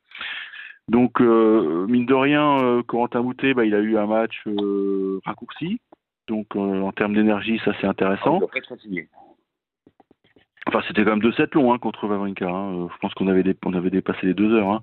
Donc 0.89 1.21
euh, 1.21 1.87
mine 1.87 2.07
de 2.07 2.15
rien, 2.15 2.59
euh, 2.63 2.83
Corentin 2.83 3.23
Moutet, 3.23 3.53
bah, 3.53 3.67
il 3.67 3.75
a 3.75 3.81
eu 3.81 3.99
un 3.99 4.07
match 4.07 4.41
euh, 4.47 5.21
raccourci. 5.27 5.81
Donc 6.29 6.47
euh, 6.57 6.81
en 6.81 6.93
termes 6.93 7.15
d'énergie, 7.15 7.61
ça 7.65 7.73
c'est 7.81 7.87
intéressant. 7.87 8.41
Fatigué. 8.69 9.09
Enfin, 10.67 10.83
c'était 10.87 11.03
quand 11.03 11.17
même 11.17 11.21
2-7 11.31 11.55
long 11.55 11.73
hein, 11.73 11.79
contre 11.79 12.07
Wawrinka. 12.07 12.47
Hein. 12.47 12.89
Je 12.93 12.99
pense 13.01 13.15
qu'on 13.15 13.29
avait, 13.29 13.43
dé- 13.43 13.57
on 13.65 13.73
avait 13.73 13.89
dépassé 13.89 14.27
les 14.27 14.35
deux 14.35 14.53
heures. 14.55 14.69
Hein. 14.71 14.83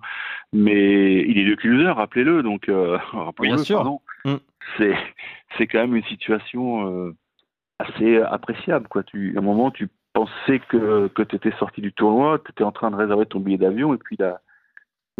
Mais 0.52 1.22
il 1.28 1.38
est 1.38 1.46
de 1.46 1.56
loser, 1.68 1.92
rappelez-le. 1.92 2.42
Donc, 2.42 2.70
euh, 2.70 2.98
rappelez-le, 3.14 3.56
Bien 3.56 3.64
sûr. 3.64 3.76
pardon. 3.78 4.02
C'est, 4.78 4.96
c'est 5.58 5.68
quand 5.68 5.80
même 5.80 5.96
une 5.96 6.04
situation 6.06 6.88
euh, 6.88 7.16
assez 7.80 8.18
appréciable. 8.20 8.88
Quoi. 8.88 9.04
À 9.04 9.18
un 9.18 9.42
moment, 9.42 9.72
tu 9.72 9.90
pensais 10.14 10.60
que, 10.70 11.08
que 11.10 11.24
tu 11.24 11.36
étais 11.36 11.52
sorti 11.60 11.82
du 11.82 11.94
tournoi, 11.94 12.40
tu 12.44 12.52
étais 12.52 12.64
en 12.64 12.72
train 12.72 12.92
de 12.92 12.96
réserver 12.96 13.26
ton 13.26 13.40
billet 13.40 13.58
d'avion, 13.58 13.94
et 13.94 13.98
puis 13.98 14.18
la, 14.18 14.42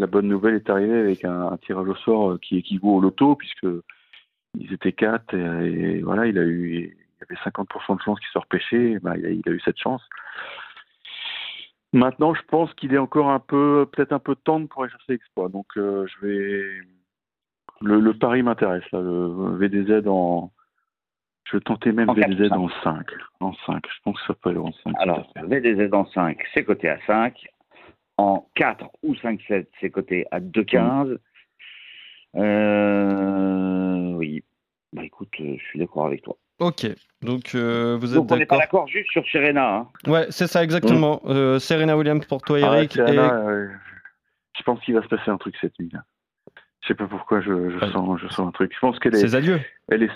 bonne 0.08 0.28
nouvelle 0.28 0.56
est 0.56 0.70
arrivée 0.70 1.00
avec 1.00 1.26
un, 1.26 1.58
tirage 1.58 1.88
au 1.88 1.96
sort 1.96 2.32
euh, 2.32 2.40
qui 2.42 2.58
équivaut 2.58 2.96
au 2.96 3.02
loto, 3.02 3.36
puisque 3.36 3.68
ils 4.58 4.74
étaient 4.74 4.94
quatre, 4.94 5.34
et, 5.34 6.02
voilà, 6.02 6.28
il 6.28 6.38
a 6.38 6.44
eu, 6.44 6.72
il 6.72 7.36
y 7.36 7.36
avait 7.36 7.42
50% 7.52 7.98
de 7.98 8.02
chances 8.02 8.20
qu'il 8.20 8.30
soit 8.30 8.42
repêché, 8.42 9.00
ben, 9.00 9.16
il, 9.18 9.26
a, 9.26 9.30
il 9.30 9.44
a 9.48 9.52
eu 9.52 9.62
cette 9.62 9.80
chance. 9.80 10.02
Maintenant, 11.96 12.34
je 12.34 12.42
pense 12.50 12.74
qu'il 12.74 12.94
est 12.94 12.98
encore 12.98 13.30
un 13.30 13.40
peu, 13.40 13.88
peut-être 13.90 14.12
un 14.12 14.20
peu 14.20 14.36
tendre 14.36 14.68
pour 14.68 14.84
aller 14.84 14.92
chercher 14.92 15.14
l'exploit. 15.14 15.48
Donc, 15.48 15.66
euh, 15.78 16.06
je 16.08 16.26
vais. 16.26 16.82
Le, 17.86 18.00
le 18.00 18.14
pari 18.18 18.42
m'intéresse, 18.44 18.84
là. 18.92 19.00
Le 19.02 19.56
VDZ 19.58 20.08
en. 20.08 20.52
Je 21.46 21.58
vais 21.58 21.62
tenter 21.62 21.92
même 21.92 22.10
En 22.10 22.14
VDZ 22.14 22.50
cinq. 22.50 22.58
en 22.58 22.70
5. 22.84 23.06
En 23.40 23.54
5. 23.68 23.84
Je 23.88 24.02
pense 24.04 24.20
que 24.20 24.26
ça 24.28 24.34
peut 24.34 24.50
aller 24.50 24.58
en 24.60 24.72
5. 24.84 24.94
Alors, 24.98 25.32
VDZ 25.44 25.94
en 25.94 26.06
5, 26.08 26.38
c'est 26.54 26.64
coté 26.64 26.90
à 26.90 26.98
5. 27.06 27.36
En 28.18 28.48
4 28.56 28.86
ou 29.04 29.14
5-7, 29.14 29.68
c'est 29.80 29.90
coté 29.92 30.26
à 30.32 30.40
2,15. 30.40 31.18
Euh, 32.36 34.14
oui. 34.16 34.44
Bah 34.94 35.04
écoute, 35.04 35.30
euh, 35.40 35.56
je 35.60 35.64
suis 35.66 35.80
d'accord 35.80 36.08
avec 36.08 36.22
toi. 36.24 36.36
Ok, 36.60 36.86
donc 37.22 37.54
euh, 37.54 37.98
vous 38.00 38.12
êtes 38.12 38.16
Donc 38.16 38.32
on 38.32 38.38
n'est 38.38 38.46
pas 38.46 38.58
d'accord 38.58 38.86
d'accord 38.86 38.88
juste 38.88 39.12
sur 39.12 39.26
Serena. 39.28 39.76
Hein. 39.76 39.88
Ouais, 40.08 40.28
c'est 40.30 40.48
ça 40.48 40.64
exactement. 40.64 41.22
Euh, 41.26 41.60
Serena 41.60 41.98
Williams 41.98 42.26
pour 42.26 42.42
toi, 42.42 42.58
Ah, 42.64 42.78
Eric. 42.78 42.94
Serena, 42.94 43.26
et- 43.28 43.30
euh, 43.30 43.68
je 44.58 44.64
pense 44.64 44.80
qu'il 44.82 44.94
va 44.96 45.02
se 45.04 45.08
passer 45.10 45.30
un 45.30 45.38
truc 45.38 45.56
cette 45.60 45.78
nuit. 45.80 45.90
là. 45.92 46.00
Je 46.86 46.90
sais 46.90 46.96
pas 46.96 47.08
pourquoi 47.08 47.42
je, 47.42 47.72
je 47.72 47.78
Ouais. 47.84 47.92
sens, 47.92 48.20
je 48.20 48.28
sens 48.28 48.48
un 48.48 48.52
truc. 48.52 48.72
Je 48.74 48.80
pense 48.80 49.00
qu'elle 49.00 49.16
est, 49.16 49.20
Ses 49.20 49.34
adieux. 49.36 49.60
elle 49.90 50.04
est, 50.04 50.12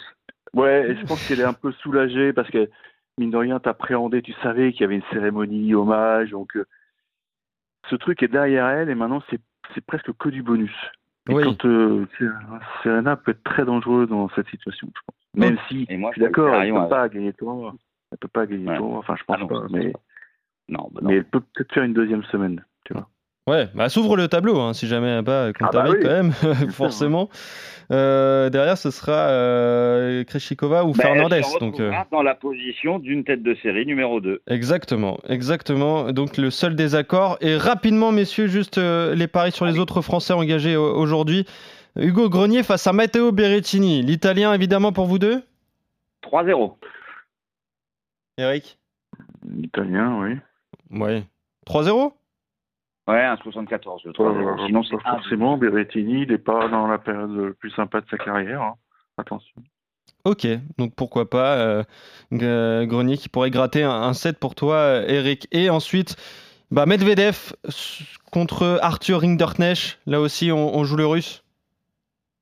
ouais, 0.54 0.92
et 0.92 0.96
je 0.96 1.04
pense 1.08 1.28
qu'elle 1.28 1.40
est 1.40 1.44
un 1.46 1.54
peu 1.54 1.72
soulagée 1.72 2.32
parce 2.32 2.48
que 2.52 2.70
mine 3.18 3.32
de 3.32 3.38
rien, 3.38 3.60
t'appréhendais, 3.60 4.22
tu 4.22 4.34
savais 4.44 4.72
qu'il 4.72 4.82
y 4.82 4.84
avait 4.84 4.96
une 4.98 5.04
cérémonie 5.12 5.74
hommage, 5.74 6.30
donc 6.30 6.56
euh, 6.56 6.66
ce 7.90 7.96
truc 7.96 8.22
est 8.22 8.28
derrière 8.28 8.68
elle 8.68 8.90
et 8.92 8.96
maintenant 8.96 9.24
c'est, 9.32 9.40
c'est 9.74 9.84
presque 9.84 10.14
que 10.18 10.30
du 10.30 10.44
bonus. 10.44 10.76
Et 11.28 11.34
Oui. 11.34 11.44
quand 11.44 11.66
euh, 11.66 12.06
Serena 12.84 13.16
peut 13.16 13.32
être 13.32 13.44
très 13.44 13.66
dangereuse 13.66 14.08
dans 14.08 14.30
cette 14.30 14.48
situation, 14.50 14.88
je 14.96 15.02
pense. 15.08 15.16
Même 15.36 15.58
si, 15.68 15.88
Et 15.90 15.98
moi, 15.98 16.12
je 16.12 16.20
suis 16.20 16.22
d'accord, 16.22 16.50
elle 16.54 16.60
Rayon, 16.62 16.76
peut 16.76 16.82
euh, 16.86 16.90
pas 16.90 17.10
gagner 17.10 17.28
le 17.28 17.34
tournoi. 17.34 17.74
Elle 18.12 18.18
peut 18.20 18.28
pas 18.28 18.46
gagner 18.46 18.66
Ouais. 18.68 18.74
le 18.74 18.78
tournoi. 18.78 19.00
Enfin, 19.00 19.16
je 19.16 19.24
pense 19.24 19.38
ah 19.38 19.42
non, 19.42 19.48
pas. 19.48 19.66
Mais. 19.72 19.94
Non, 20.70 20.88
bah 20.92 21.02
non. 21.02 21.10
mais 21.10 21.16
elle 21.18 21.26
peut 21.26 21.40
peut-être 21.42 21.74
faire 21.74 21.84
une 21.84 21.94
deuxième 21.94 22.24
semaine. 22.26 22.64
Ouais, 23.50 23.68
bah 23.74 23.90
s'ouvre 23.90 24.16
le 24.16 24.28
tableau, 24.28 24.60
hein, 24.60 24.74
si 24.74 24.86
jamais 24.88 25.22
bat 25.24 25.52
contre 25.58 25.72
Ah 25.80 25.84
bah 25.84 25.90
oui, 25.90 25.98
quand 26.02 26.10
même, 26.10 26.32
forcément. 26.72 27.30
Euh, 27.92 28.52
derrière, 28.52 28.78
ce 28.78 28.92
sera 28.92 29.30
euh, 29.30 30.24
Krejcikova 30.24 30.86
ou 30.86 30.92
Bah, 30.94 31.02
Fernandez. 31.06 31.38
elle 31.38 31.44
se 31.46 31.58
Donc, 31.58 31.80
euh, 31.80 31.92
dans 32.12 32.22
la 32.22 32.36
position 32.36 33.00
d'une 33.00 33.24
tête 33.24 33.42
de 33.42 33.56
série 33.64 33.88
numéro 33.88 34.22
2. 34.22 34.42
exactement, 34.48 35.18
exactement. 35.28 36.12
Donc 36.12 36.38
le 36.38 36.52
seul 36.52 36.76
désaccord. 36.76 37.38
Et 37.42 37.58
rapidement, 37.58 38.12
messieurs, 38.12 38.46
juste 38.46 38.78
euh, 38.78 39.16
les 39.16 39.28
paris 39.28 39.52
sur 39.52 39.66
les 39.66 39.80
autres 39.80 40.02
Français 40.02 40.34
engagés 40.34 40.76
euh, 40.76 40.80
aujourd'hui. 40.82 41.46
Hugo 41.96 42.30
Grenier 42.30 42.62
face 42.62 42.86
à 42.86 42.94
Matteo 42.94 43.32
Berrettini. 43.32 44.04
L'italien, 44.04 44.54
évidemment, 44.54 44.92
pour 44.92 45.08
vous 45.08 45.18
deux? 45.18 45.42
3-0. 46.22 46.76
Eric? 48.38 48.78
Italien, 49.58 50.20
oui. 50.22 50.36
Ouais. 51.00 51.24
3-0 51.68 52.12
Ouais, 53.10 53.24
un 53.24 53.38
74, 53.38 54.04
le 54.06 54.14
Pas, 54.14 54.24
3-0. 54.24 54.66
Sinon, 54.68 54.84
c'est 54.84 54.98
pas 55.02 55.10
1 55.10 55.14
forcément. 55.16 55.58
Berrettini, 55.58 56.24
il 56.24 56.30
n'est 56.30 56.38
pas 56.38 56.68
dans 56.68 56.88
la 56.88 56.98
période 56.98 57.32
la 57.36 57.52
plus 57.54 57.72
sympa 57.72 58.02
de 58.02 58.06
sa 58.10 58.18
carrière. 58.18 58.62
hein. 58.62 58.74
Attention. 59.18 59.62
Ok, 60.26 60.48
donc 60.78 60.94
pourquoi 60.96 61.30
pas 61.30 61.56
euh, 61.58 61.84
Grenier 62.32 63.18
qui 63.18 63.30
pourrait 63.30 63.52
gratter 63.52 63.84
un, 63.84 63.92
un 63.92 64.14
7 64.14 64.38
pour 64.40 64.54
toi, 64.56 64.76
euh, 64.76 65.06
Eric. 65.08 65.48
Et 65.52 65.70
ensuite, 65.70 66.16
bah, 66.72 66.86
Medvedev 66.86 67.54
contre 68.32 68.80
Arthur 68.82 69.22
Rinderknecht. 69.22 70.00
Là 70.06 70.20
aussi, 70.20 70.52
on, 70.52 70.76
on 70.78 70.84
joue 70.84 70.98
le 70.98 71.06
russe? 71.06 71.44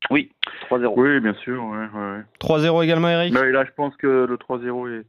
Oui, 0.10 0.32
3-0. 0.70 0.94
Oui, 0.96 1.20
bien 1.20 1.34
sûr. 1.36 1.64
Ouais, 1.64 1.88
ouais, 1.94 2.18
ouais. 2.18 2.24
3-0 2.40 2.84
également, 2.84 3.10
Eric? 3.10 3.34
Mais 3.34 3.52
là, 3.52 3.64
je 3.66 3.72
pense 3.76 3.96
que 3.98 4.26
le 4.30 4.38
3-0 4.38 5.00
est, 5.00 5.06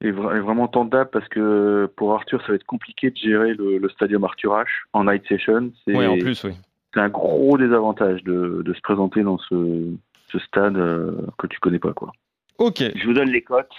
est, 0.00 0.10
vra- 0.10 0.36
est 0.36 0.40
vraiment 0.40 0.68
tentable 0.68 1.10
parce 1.12 1.28
que 1.28 1.90
pour 1.96 2.14
Arthur, 2.14 2.40
ça 2.42 2.48
va 2.48 2.54
être 2.54 2.64
compliqué 2.64 3.10
de 3.10 3.16
gérer 3.16 3.54
le, 3.54 3.78
le 3.78 3.88
stadium 3.88 4.24
Arthur 4.24 4.52
H 4.52 4.66
en 4.92 5.04
night 5.04 5.26
session. 5.28 5.72
C'est 5.84 5.96
Oui, 5.96 6.06
en 6.06 6.18
plus, 6.18 6.42
oui. 6.44 6.52
c'est 6.92 7.00
un 7.00 7.08
gros 7.08 7.56
désavantage 7.58 8.22
de, 8.24 8.62
de 8.64 8.74
se 8.74 8.80
présenter 8.80 9.22
dans 9.22 9.38
ce, 9.38 9.92
ce 10.28 10.38
stade 10.40 10.76
euh, 10.76 11.12
que 11.38 11.46
tu 11.46 11.58
connais 11.60 11.78
pas. 11.78 11.92
quoi. 11.92 12.12
Ok, 12.58 12.82
Je 12.94 13.06
vous 13.06 13.14
donne 13.14 13.30
les 13.30 13.42
cotes. 13.42 13.74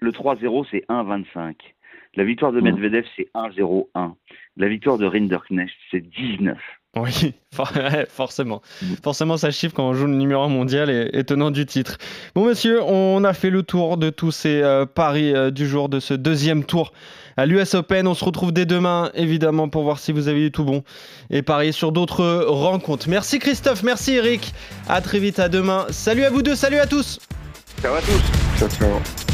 Le 0.00 0.10
3-0, 0.10 0.66
c'est 0.70 0.84
1,25. 0.88 1.54
La 2.16 2.24
victoire 2.24 2.52
de 2.52 2.60
Mm. 2.60 2.64
Medvedev, 2.64 3.06
c'est 3.16 3.28
1,01. 3.34 4.12
La 4.56 4.68
victoire 4.68 4.98
de 4.98 5.06
Rinderknecht, 5.06 5.74
c'est 5.90 6.00
19. 6.00 6.58
Oui, 6.96 7.34
for- 7.54 7.72
ouais, 7.76 8.06
forcément. 8.08 8.62
Forcément, 9.02 9.36
ça 9.36 9.50
chiffre 9.50 9.74
quand 9.74 9.88
on 9.88 9.94
joue 9.94 10.06
le 10.06 10.14
numéro 10.14 10.42
1 10.42 10.48
mondial 10.48 10.90
et, 10.90 11.10
et 11.12 11.24
tenant 11.24 11.50
du 11.50 11.66
titre. 11.66 11.98
Bon, 12.34 12.46
messieurs, 12.46 12.82
on 12.82 13.24
a 13.24 13.32
fait 13.32 13.50
le 13.50 13.62
tour 13.62 13.96
de 13.96 14.10
tous 14.10 14.30
ces 14.30 14.62
euh, 14.62 14.86
paris 14.86 15.34
euh, 15.34 15.50
du 15.50 15.68
jour 15.68 15.88
de 15.88 16.00
ce 16.00 16.14
deuxième 16.14 16.64
tour 16.64 16.92
à 17.36 17.46
l'US 17.46 17.74
Open. 17.74 18.06
On 18.06 18.14
se 18.14 18.24
retrouve 18.24 18.52
dès 18.52 18.66
demain, 18.66 19.10
évidemment, 19.14 19.68
pour 19.68 19.82
voir 19.82 19.98
si 19.98 20.12
vous 20.12 20.28
avez 20.28 20.46
eu 20.46 20.50
tout 20.52 20.64
bon 20.64 20.84
et 21.30 21.42
parier 21.42 21.72
sur 21.72 21.90
d'autres 21.92 22.44
rencontres. 22.48 23.08
Merci 23.08 23.38
Christophe, 23.38 23.82
merci 23.82 24.14
Eric. 24.14 24.54
À 24.88 25.00
très 25.00 25.18
vite, 25.18 25.38
à 25.38 25.48
demain. 25.48 25.86
Salut 25.90 26.24
à 26.24 26.30
vous 26.30 26.42
deux, 26.42 26.54
salut 26.54 26.78
à 26.78 26.86
tous. 26.86 27.18
Ciao 27.82 27.94
à 27.94 28.00
tous. 28.00 28.58
Ciao, 28.58 28.68
ciao. 28.68 29.33